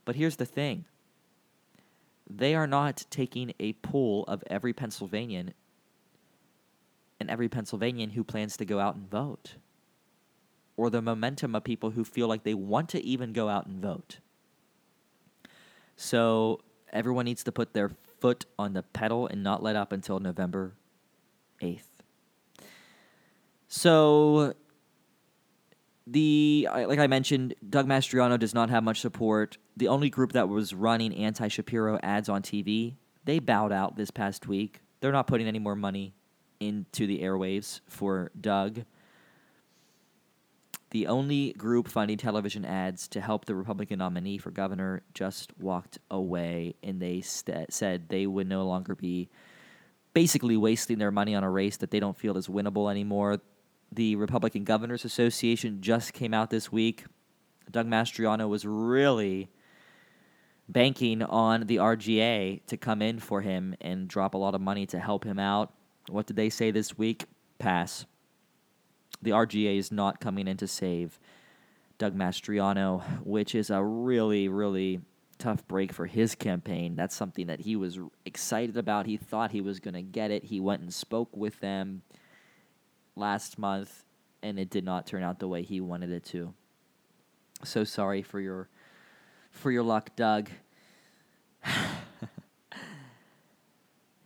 But 0.05 0.17
here's 0.17 0.37
the 0.37 0.47
thing 0.47 0.85
they 2.29 2.55
are 2.55 2.67
not 2.67 3.05
taking 3.11 3.53
a 3.61 3.75
poll 3.75 4.25
of 4.27 4.43
every 4.47 4.73
Pennsylvanian 4.73 5.53
and 7.21 7.31
every 7.31 7.49
Pennsylvanian 7.49 8.11
who 8.11 8.25
plans 8.25 8.57
to 8.57 8.65
go 8.65 8.79
out 8.79 8.95
and 8.95 9.11
vote 9.11 9.57
or 10.77 10.89
the 10.89 11.03
momentum 11.03 11.55
of 11.55 11.63
people 11.63 11.91
who 11.91 12.05
feel 12.05 12.27
like 12.29 12.45
they 12.45 12.55
want 12.55 12.89
to 12.89 13.05
even 13.05 13.33
go 13.33 13.49
out 13.49 13.67
and 13.67 13.83
vote. 13.83 14.19
So 15.97 16.61
everyone 16.93 17.27
needs 17.27 17.45
to 17.45 17.53
put 17.53 17.75
their 17.75 17.91
foot 18.21 18.47
on 18.59 18.73
the 18.73 18.83
pedal 18.83 19.27
and 19.27 19.43
not 19.43 19.63
let 19.63 19.77
up 19.77 19.93
until 19.93 20.19
November 20.19 20.73
8th. 21.61 21.83
So 23.69 24.55
the 26.07 26.69
like 26.71 26.99
I 26.99 27.07
mentioned, 27.07 27.55
Doug 27.69 27.87
Mastriano 27.87 28.39
does 28.39 28.55
not 28.55 28.71
have 28.71 28.83
much 28.83 29.01
support. 29.01 29.59
The 29.77 29.89
only 29.89 30.11
group 30.11 30.33
that 30.33 30.49
was 30.49 30.75
running 30.75 31.15
anti-Shapiro 31.15 31.99
ads 32.03 32.29
on 32.29 32.43
TV, 32.43 32.97
they 33.25 33.39
bowed 33.39 33.73
out 33.73 33.97
this 33.97 34.11
past 34.11 34.47
week. 34.47 34.81
They're 35.01 35.13
not 35.13 35.27
putting 35.27 35.47
any 35.47 35.59
more 35.59 35.77
money 35.77 36.15
into 36.61 37.07
the 37.07 37.21
airwaves 37.21 37.81
for 37.89 38.31
Doug 38.41 38.85
the 40.93 41.07
only 41.07 41.55
group 41.55 41.89
funding 41.89 42.19
television 42.19 42.67
ads 42.67 43.09
to 43.09 43.21
help 43.21 43.47
the 43.47 43.55
Republican 43.55 43.99
nominee 43.99 44.37
for 44.37 44.51
governor 44.51 45.03
just 45.15 45.51
walked 45.59 45.99
away, 46.11 46.75
and 46.83 47.01
they 47.01 47.23
st- 47.23 47.73
said 47.73 48.11
they 48.11 48.27
would 48.27 48.47
no 48.47 48.67
longer 48.67 48.95
be 48.95 49.31
basically 50.13 50.55
wasting 50.55 50.99
their 50.99 51.11
money 51.11 51.35
on 51.35 51.43
a 51.43 51.51
race 51.51 51.79
that 51.79 51.91
they 51.91 51.99
don't 51.99 52.17
feel 52.17 52.37
is 52.37 52.47
winnable 52.47 52.91
anymore. 52.91 53.41
The 53.93 54.17
Republican 54.17 54.65
Governors 54.65 55.05
Association 55.05 55.83
just 55.83 56.13
came 56.13 56.33
out 56.33 56.51
this 56.51 56.73
week. 56.73 57.05
Doug 57.71 57.87
Mastriano 57.87 58.49
was 58.49 58.65
really 58.65 59.51
banking 60.69 61.23
on 61.23 61.67
the 61.67 61.77
RGA 61.77 62.65
to 62.67 62.77
come 62.77 63.03
in 63.03 63.19
for 63.19 63.43
him 63.43 63.75
and 63.81 64.09
drop 64.09 64.35
a 64.35 64.39
lot 64.39 64.55
of 64.55 64.61
money 64.61 64.87
to 64.87 64.99
help 64.99 65.25
him 65.25 65.39
out. 65.39 65.73
What 66.09 66.27
did 66.27 66.37
they 66.37 66.49
say 66.49 66.71
this 66.71 66.97
week? 66.97 67.27
Pass 67.59 68.07
the 69.23 69.31
RGA 69.31 69.79
is 69.79 69.93
not 69.93 70.21
coming 70.21 70.49
in 70.49 70.57
to 70.59 70.67
save 70.67 71.19
Doug 71.99 72.17
Mastriano, 72.17 73.03
which 73.25 73.55
is 73.55 73.71
a 73.71 73.83
really, 73.83 74.49
really 74.49 75.01
tough 75.39 75.67
break 75.69 75.93
for 75.93 76.07
his 76.07 76.35
campaign. 76.35 76.97
That's 76.97 77.15
something 77.15 77.47
that 77.47 77.61
he 77.61 77.77
was 77.77 77.99
excited 78.25 78.77
about. 78.77 79.07
He 79.07 79.17
thought 79.17 79.53
he 79.53 79.61
was 79.61 79.81
going 79.81 79.95
to 79.95 80.03
get 80.03 80.31
it. 80.31 80.45
He 80.45 80.61
went 80.61 80.83
and 80.83 80.93
spoke 80.93 81.37
with 81.37 81.61
them 81.61 82.03
last 83.17 83.59
month, 83.59 84.05
and 84.43 84.59
it 84.59 84.71
did 84.71 84.85
not 84.85 85.07
turn 85.07 85.23
out 85.23 85.39
the 85.39 85.49
way 85.49 85.63
he 85.63 85.81
wanted 85.81 86.11
it 86.11 86.25
to. 86.27 86.55
So 87.65 87.85
sorry 87.85 88.23
for 88.23 88.41
your 88.41 88.69
for 89.51 89.71
your 89.71 89.83
luck, 89.83 90.17
Doug. 90.17 90.51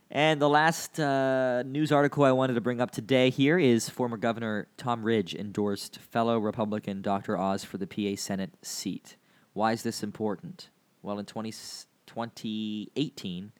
And 0.09 0.41
the 0.41 0.49
last 0.49 0.99
uh, 0.99 1.63
news 1.63 1.91
article 1.91 2.23
I 2.23 2.31
wanted 2.31 2.53
to 2.53 2.61
bring 2.61 2.79
up 2.79 2.91
today 2.91 3.29
here 3.29 3.59
is 3.59 3.89
former 3.89 4.15
Governor 4.15 4.67
Tom 4.77 5.03
Ridge 5.03 5.35
endorsed 5.35 5.99
fellow 5.99 6.39
Republican 6.39 7.01
Dr. 7.01 7.37
Oz 7.37 7.65
for 7.65 7.77
the 7.77 7.85
PA 7.85 8.15
Senate 8.15 8.53
seat. 8.61 9.17
Why 9.51 9.73
is 9.73 9.83
this 9.83 10.03
important? 10.03 10.69
Well, 11.01 11.19
in 11.19 11.25
20, 11.25 11.51
2018, 12.05 13.51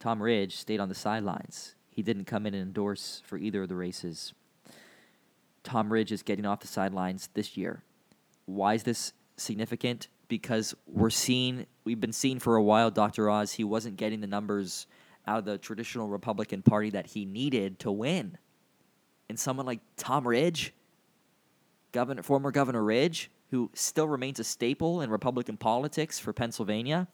Tom 0.00 0.22
Ridge 0.22 0.56
stayed 0.56 0.80
on 0.80 0.88
the 0.88 0.94
sidelines. 0.94 1.74
He 1.90 2.02
didn't 2.02 2.24
come 2.24 2.46
in 2.46 2.54
and 2.54 2.62
endorse 2.62 3.22
for 3.24 3.36
either 3.36 3.62
of 3.62 3.68
the 3.68 3.76
races. 3.76 4.32
Tom 5.66 5.92
Ridge 5.92 6.12
is 6.12 6.22
getting 6.22 6.46
off 6.46 6.60
the 6.60 6.68
sidelines 6.68 7.28
this 7.34 7.56
year. 7.56 7.82
Why 8.46 8.74
is 8.74 8.84
this 8.84 9.12
significant? 9.36 10.08
Because 10.28 10.74
we're 10.86 11.10
seeing, 11.10 11.66
we've 11.84 12.00
been 12.00 12.12
seeing 12.12 12.38
for 12.38 12.54
a 12.54 12.62
while, 12.62 12.90
Dr. 12.90 13.28
Oz, 13.28 13.52
he 13.52 13.64
wasn't 13.64 13.96
getting 13.96 14.20
the 14.20 14.28
numbers 14.28 14.86
out 15.26 15.40
of 15.40 15.44
the 15.44 15.58
traditional 15.58 16.08
Republican 16.08 16.62
Party 16.62 16.90
that 16.90 17.08
he 17.08 17.24
needed 17.24 17.80
to 17.80 17.90
win. 17.90 18.38
And 19.28 19.38
someone 19.38 19.66
like 19.66 19.80
Tom 19.96 20.26
Ridge, 20.26 20.72
Governor, 21.90 22.22
former 22.22 22.52
Governor 22.52 22.84
Ridge, 22.84 23.28
who 23.50 23.70
still 23.74 24.06
remains 24.06 24.38
a 24.38 24.44
staple 24.44 25.00
in 25.00 25.10
Republican 25.10 25.56
politics 25.56 26.20
for 26.20 26.32
Pennsylvania, 26.32 27.08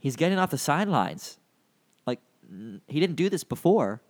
he's 0.00 0.16
getting 0.16 0.38
off 0.38 0.50
the 0.50 0.58
sidelines. 0.58 1.38
Like, 2.06 2.18
he 2.88 2.98
didn't 2.98 3.16
do 3.16 3.30
this 3.30 3.44
before. 3.44 4.02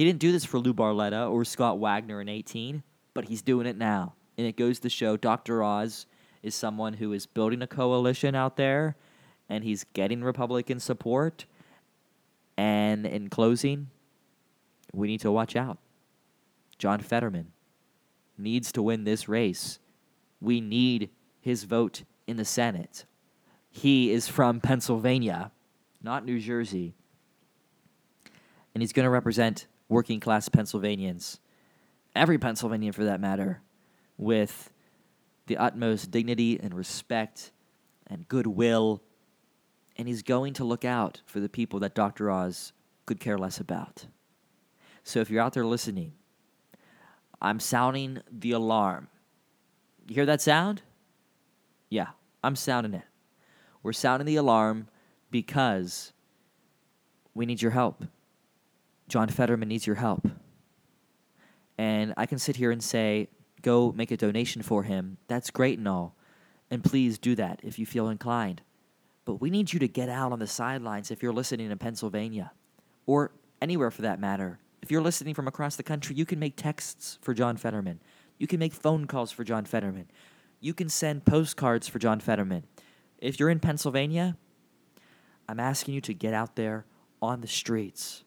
He 0.00 0.06
didn't 0.06 0.20
do 0.20 0.32
this 0.32 0.46
for 0.46 0.58
Lou 0.58 0.72
Barletta 0.72 1.30
or 1.30 1.44
Scott 1.44 1.78
Wagner 1.78 2.22
in 2.22 2.28
18, 2.30 2.82
but 3.12 3.26
he's 3.26 3.42
doing 3.42 3.66
it 3.66 3.76
now. 3.76 4.14
And 4.38 4.46
it 4.46 4.56
goes 4.56 4.78
to 4.78 4.88
show 4.88 5.18
Dr. 5.18 5.62
Oz 5.62 6.06
is 6.42 6.54
someone 6.54 6.94
who 6.94 7.12
is 7.12 7.26
building 7.26 7.60
a 7.60 7.66
coalition 7.66 8.34
out 8.34 8.56
there 8.56 8.96
and 9.50 9.62
he's 9.62 9.84
getting 9.92 10.24
Republican 10.24 10.80
support. 10.80 11.44
And 12.56 13.04
in 13.04 13.28
closing, 13.28 13.88
we 14.94 15.06
need 15.06 15.20
to 15.20 15.30
watch 15.30 15.54
out. 15.54 15.76
John 16.78 17.00
Fetterman 17.00 17.52
needs 18.38 18.72
to 18.72 18.82
win 18.82 19.04
this 19.04 19.28
race. 19.28 19.80
We 20.40 20.62
need 20.62 21.10
his 21.42 21.64
vote 21.64 22.04
in 22.26 22.38
the 22.38 22.46
Senate. 22.46 23.04
He 23.70 24.12
is 24.12 24.28
from 24.28 24.62
Pennsylvania, 24.62 25.52
not 26.02 26.24
New 26.24 26.40
Jersey. 26.40 26.94
And 28.74 28.82
he's 28.82 28.94
going 28.94 29.04
to 29.04 29.10
represent 29.10 29.66
working 29.90 30.20
class 30.20 30.48
Pennsylvanians, 30.48 31.40
every 32.14 32.38
Pennsylvanian 32.38 32.92
for 32.92 33.04
that 33.04 33.20
matter, 33.20 33.60
with 34.16 34.70
the 35.46 35.58
utmost 35.58 36.10
dignity 36.10 36.58
and 36.58 36.72
respect 36.72 37.50
and 38.06 38.26
goodwill. 38.28 39.02
And 39.96 40.08
he's 40.08 40.22
going 40.22 40.54
to 40.54 40.64
look 40.64 40.84
out 40.84 41.20
for 41.26 41.40
the 41.40 41.48
people 41.48 41.80
that 41.80 41.94
Dr. 41.94 42.30
Oz 42.30 42.72
could 43.04 43.20
care 43.20 43.36
less 43.36 43.58
about. 43.60 44.06
So 45.02 45.20
if 45.20 45.28
you're 45.28 45.42
out 45.42 45.52
there 45.52 45.66
listening, 45.66 46.12
I'm 47.42 47.58
sounding 47.58 48.20
the 48.30 48.52
alarm. 48.52 49.08
You 50.06 50.14
hear 50.14 50.26
that 50.26 50.40
sound? 50.40 50.82
Yeah, 51.88 52.08
I'm 52.44 52.54
sounding 52.54 52.94
it. 52.94 53.02
We're 53.82 53.92
sounding 53.92 54.26
the 54.26 54.36
alarm 54.36 54.88
because 55.30 56.12
we 57.34 57.46
need 57.46 57.60
your 57.60 57.72
help. 57.72 58.04
John 59.10 59.28
Fetterman 59.28 59.68
needs 59.68 59.86
your 59.86 59.96
help. 59.96 60.26
And 61.76 62.14
I 62.16 62.26
can 62.26 62.38
sit 62.38 62.56
here 62.56 62.70
and 62.70 62.82
say, 62.82 63.28
go 63.60 63.92
make 63.92 64.10
a 64.10 64.16
donation 64.16 64.62
for 64.62 64.84
him. 64.84 65.18
That's 65.28 65.50
great 65.50 65.78
and 65.78 65.88
all. 65.88 66.16
And 66.70 66.84
please 66.84 67.18
do 67.18 67.34
that 67.34 67.60
if 67.62 67.78
you 67.78 67.84
feel 67.84 68.08
inclined. 68.08 68.62
But 69.24 69.40
we 69.40 69.50
need 69.50 69.72
you 69.72 69.80
to 69.80 69.88
get 69.88 70.08
out 70.08 70.32
on 70.32 70.38
the 70.38 70.46
sidelines 70.46 71.10
if 71.10 71.22
you're 71.22 71.32
listening 71.32 71.70
in 71.70 71.78
Pennsylvania 71.78 72.52
or 73.06 73.32
anywhere 73.60 73.90
for 73.90 74.02
that 74.02 74.20
matter. 74.20 74.60
If 74.80 74.90
you're 74.90 75.02
listening 75.02 75.34
from 75.34 75.48
across 75.48 75.76
the 75.76 75.82
country, 75.82 76.14
you 76.14 76.24
can 76.24 76.38
make 76.38 76.56
texts 76.56 77.18
for 77.20 77.34
John 77.34 77.56
Fetterman. 77.56 78.00
You 78.38 78.46
can 78.46 78.60
make 78.60 78.72
phone 78.72 79.06
calls 79.06 79.32
for 79.32 79.44
John 79.44 79.64
Fetterman. 79.64 80.06
You 80.60 80.72
can 80.72 80.88
send 80.88 81.24
postcards 81.24 81.88
for 81.88 81.98
John 81.98 82.20
Fetterman. 82.20 82.64
If 83.18 83.40
you're 83.40 83.50
in 83.50 83.60
Pennsylvania, 83.60 84.36
I'm 85.48 85.60
asking 85.60 85.94
you 85.94 86.00
to 86.02 86.14
get 86.14 86.32
out 86.32 86.56
there 86.56 86.86
on 87.20 87.40
the 87.40 87.46
streets, 87.46 88.24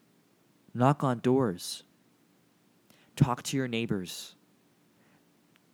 knock 0.73 1.03
on 1.03 1.19
doors, 1.19 1.83
talk 3.15 3.43
to 3.43 3.57
your 3.57 3.67
neighbors, 3.67 4.35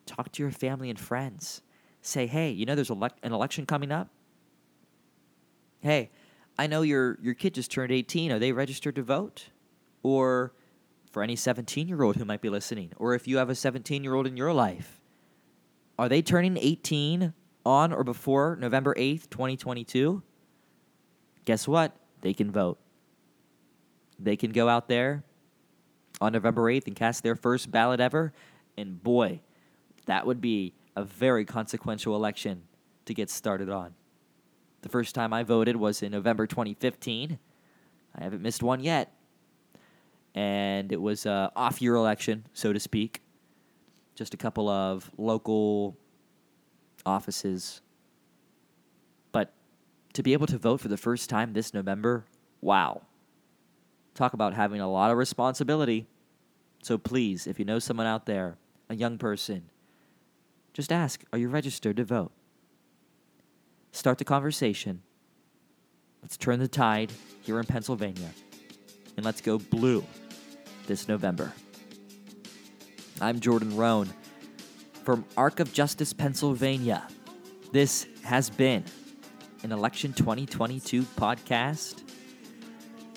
talk 0.05 0.31
to 0.33 0.43
your 0.43 0.51
family 0.51 0.89
and 0.89 0.99
friends. 0.99 1.61
Say, 2.01 2.27
hey, 2.27 2.49
you 2.49 2.65
know 2.65 2.75
there's 2.75 2.89
an 2.89 3.09
election 3.23 3.65
coming 3.65 3.91
up? 3.91 4.09
Hey, 5.81 6.09
I 6.57 6.67
know 6.67 6.81
your, 6.81 7.17
your 7.21 7.33
kid 7.33 7.53
just 7.53 7.71
turned 7.71 7.91
18. 7.91 8.31
Are 8.31 8.39
they 8.39 8.51
registered 8.51 8.95
to 8.95 9.03
vote? 9.03 9.49
Or 10.03 10.53
for 11.11 11.23
any 11.23 11.35
17 11.35 11.87
year 11.87 12.03
old 12.03 12.15
who 12.15 12.25
might 12.25 12.41
be 12.41 12.49
listening, 12.49 12.91
or 12.97 13.15
if 13.15 13.27
you 13.27 13.37
have 13.37 13.49
a 13.49 13.55
17 13.55 14.03
year 14.03 14.13
old 14.13 14.27
in 14.27 14.37
your 14.37 14.53
life, 14.53 15.01
are 15.97 16.07
they 16.07 16.21
turning 16.21 16.57
18 16.57 17.33
on 17.65 17.91
or 17.91 18.03
before 18.03 18.57
November 18.59 18.93
8th, 18.95 19.29
2022? 19.29 20.23
Guess 21.45 21.67
what? 21.67 21.95
They 22.21 22.33
can 22.33 22.51
vote. 22.51 22.79
They 24.19 24.35
can 24.35 24.51
go 24.51 24.67
out 24.67 24.87
there 24.87 25.23
on 26.19 26.33
November 26.33 26.63
8th 26.63 26.87
and 26.87 26.95
cast 26.95 27.23
their 27.23 27.35
first 27.35 27.71
ballot 27.71 27.99
ever. 27.99 28.33
And 28.77 29.01
boy, 29.01 29.39
that 30.05 30.25
would 30.25 30.41
be 30.41 30.73
a 30.95 31.03
very 31.03 31.45
consequential 31.45 32.15
election 32.15 32.63
to 33.05 33.13
get 33.13 33.29
started 33.29 33.69
on. 33.69 33.93
The 34.81 34.89
first 34.89 35.15
time 35.15 35.33
I 35.33 35.43
voted 35.43 35.75
was 35.75 36.01
in 36.03 36.11
November 36.11 36.47
2015. 36.47 37.39
I 38.15 38.23
haven't 38.23 38.41
missed 38.41 38.63
one 38.63 38.81
yet 38.81 39.13
and 40.35 40.91
it 40.91 41.01
was 41.01 41.25
uh, 41.25 41.49
a 41.55 41.59
off 41.59 41.81
year 41.81 41.95
election, 41.95 42.45
so 42.53 42.73
to 42.73 42.79
speak. 42.79 43.21
Just 44.15 44.33
a 44.33 44.37
couple 44.37 44.69
of 44.69 45.09
local 45.17 45.97
offices. 47.05 47.81
But 49.31 49.53
to 50.13 50.23
be 50.23 50.33
able 50.33 50.47
to 50.47 50.57
vote 50.57 50.81
for 50.81 50.87
the 50.87 50.97
first 50.97 51.29
time 51.29 51.53
this 51.53 51.73
November, 51.73 52.25
wow. 52.61 53.01
Talk 54.15 54.33
about 54.33 54.53
having 54.53 54.81
a 54.81 54.89
lot 54.89 55.11
of 55.11 55.17
responsibility. 55.17 56.07
So 56.83 56.97
please, 56.97 57.47
if 57.47 57.59
you 57.59 57.65
know 57.65 57.79
someone 57.79 58.07
out 58.07 58.25
there, 58.25 58.57
a 58.89 58.95
young 58.95 59.17
person, 59.17 59.69
just 60.73 60.91
ask 60.91 61.23
Are 61.31 61.39
you 61.39 61.49
registered 61.49 61.97
to 61.97 62.03
vote? 62.03 62.31
Start 63.91 64.17
the 64.17 64.25
conversation. 64.25 65.01
Let's 66.21 66.37
turn 66.37 66.59
the 66.59 66.67
tide 66.67 67.11
here 67.41 67.59
in 67.59 67.65
Pennsylvania. 67.65 68.29
And 69.15 69.25
let's 69.25 69.41
go 69.41 69.57
blue 69.57 70.05
this 70.87 71.07
November. 71.07 71.53
I'm 73.21 73.39
Jordan 73.39 73.75
Roan 73.75 74.09
from 75.03 75.25
Arc 75.35 75.59
of 75.59 75.73
Justice, 75.73 76.13
Pennsylvania. 76.13 77.07
This 77.71 78.07
has 78.23 78.49
been 78.49 78.83
an 79.63 79.71
Election 79.71 80.13
2022 80.13 81.03
podcast. 81.03 82.03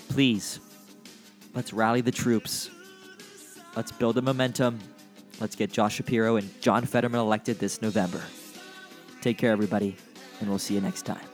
Please, 0.08 0.58
let's 1.54 1.72
rally 1.72 2.00
the 2.00 2.12
troops. 2.12 2.70
Let's 3.76 3.92
build 3.92 4.18
a 4.18 4.22
momentum. 4.22 4.78
Let's 5.40 5.56
get 5.56 5.72
Josh 5.72 5.96
Shapiro 5.96 6.36
and 6.36 6.48
John 6.60 6.84
Fetterman 6.84 7.20
elected 7.20 7.58
this 7.58 7.82
November. 7.82 8.22
Take 9.20 9.38
care, 9.38 9.52
everybody, 9.52 9.96
and 10.40 10.48
we'll 10.48 10.58
see 10.58 10.74
you 10.74 10.80
next 10.80 11.02
time. 11.02 11.31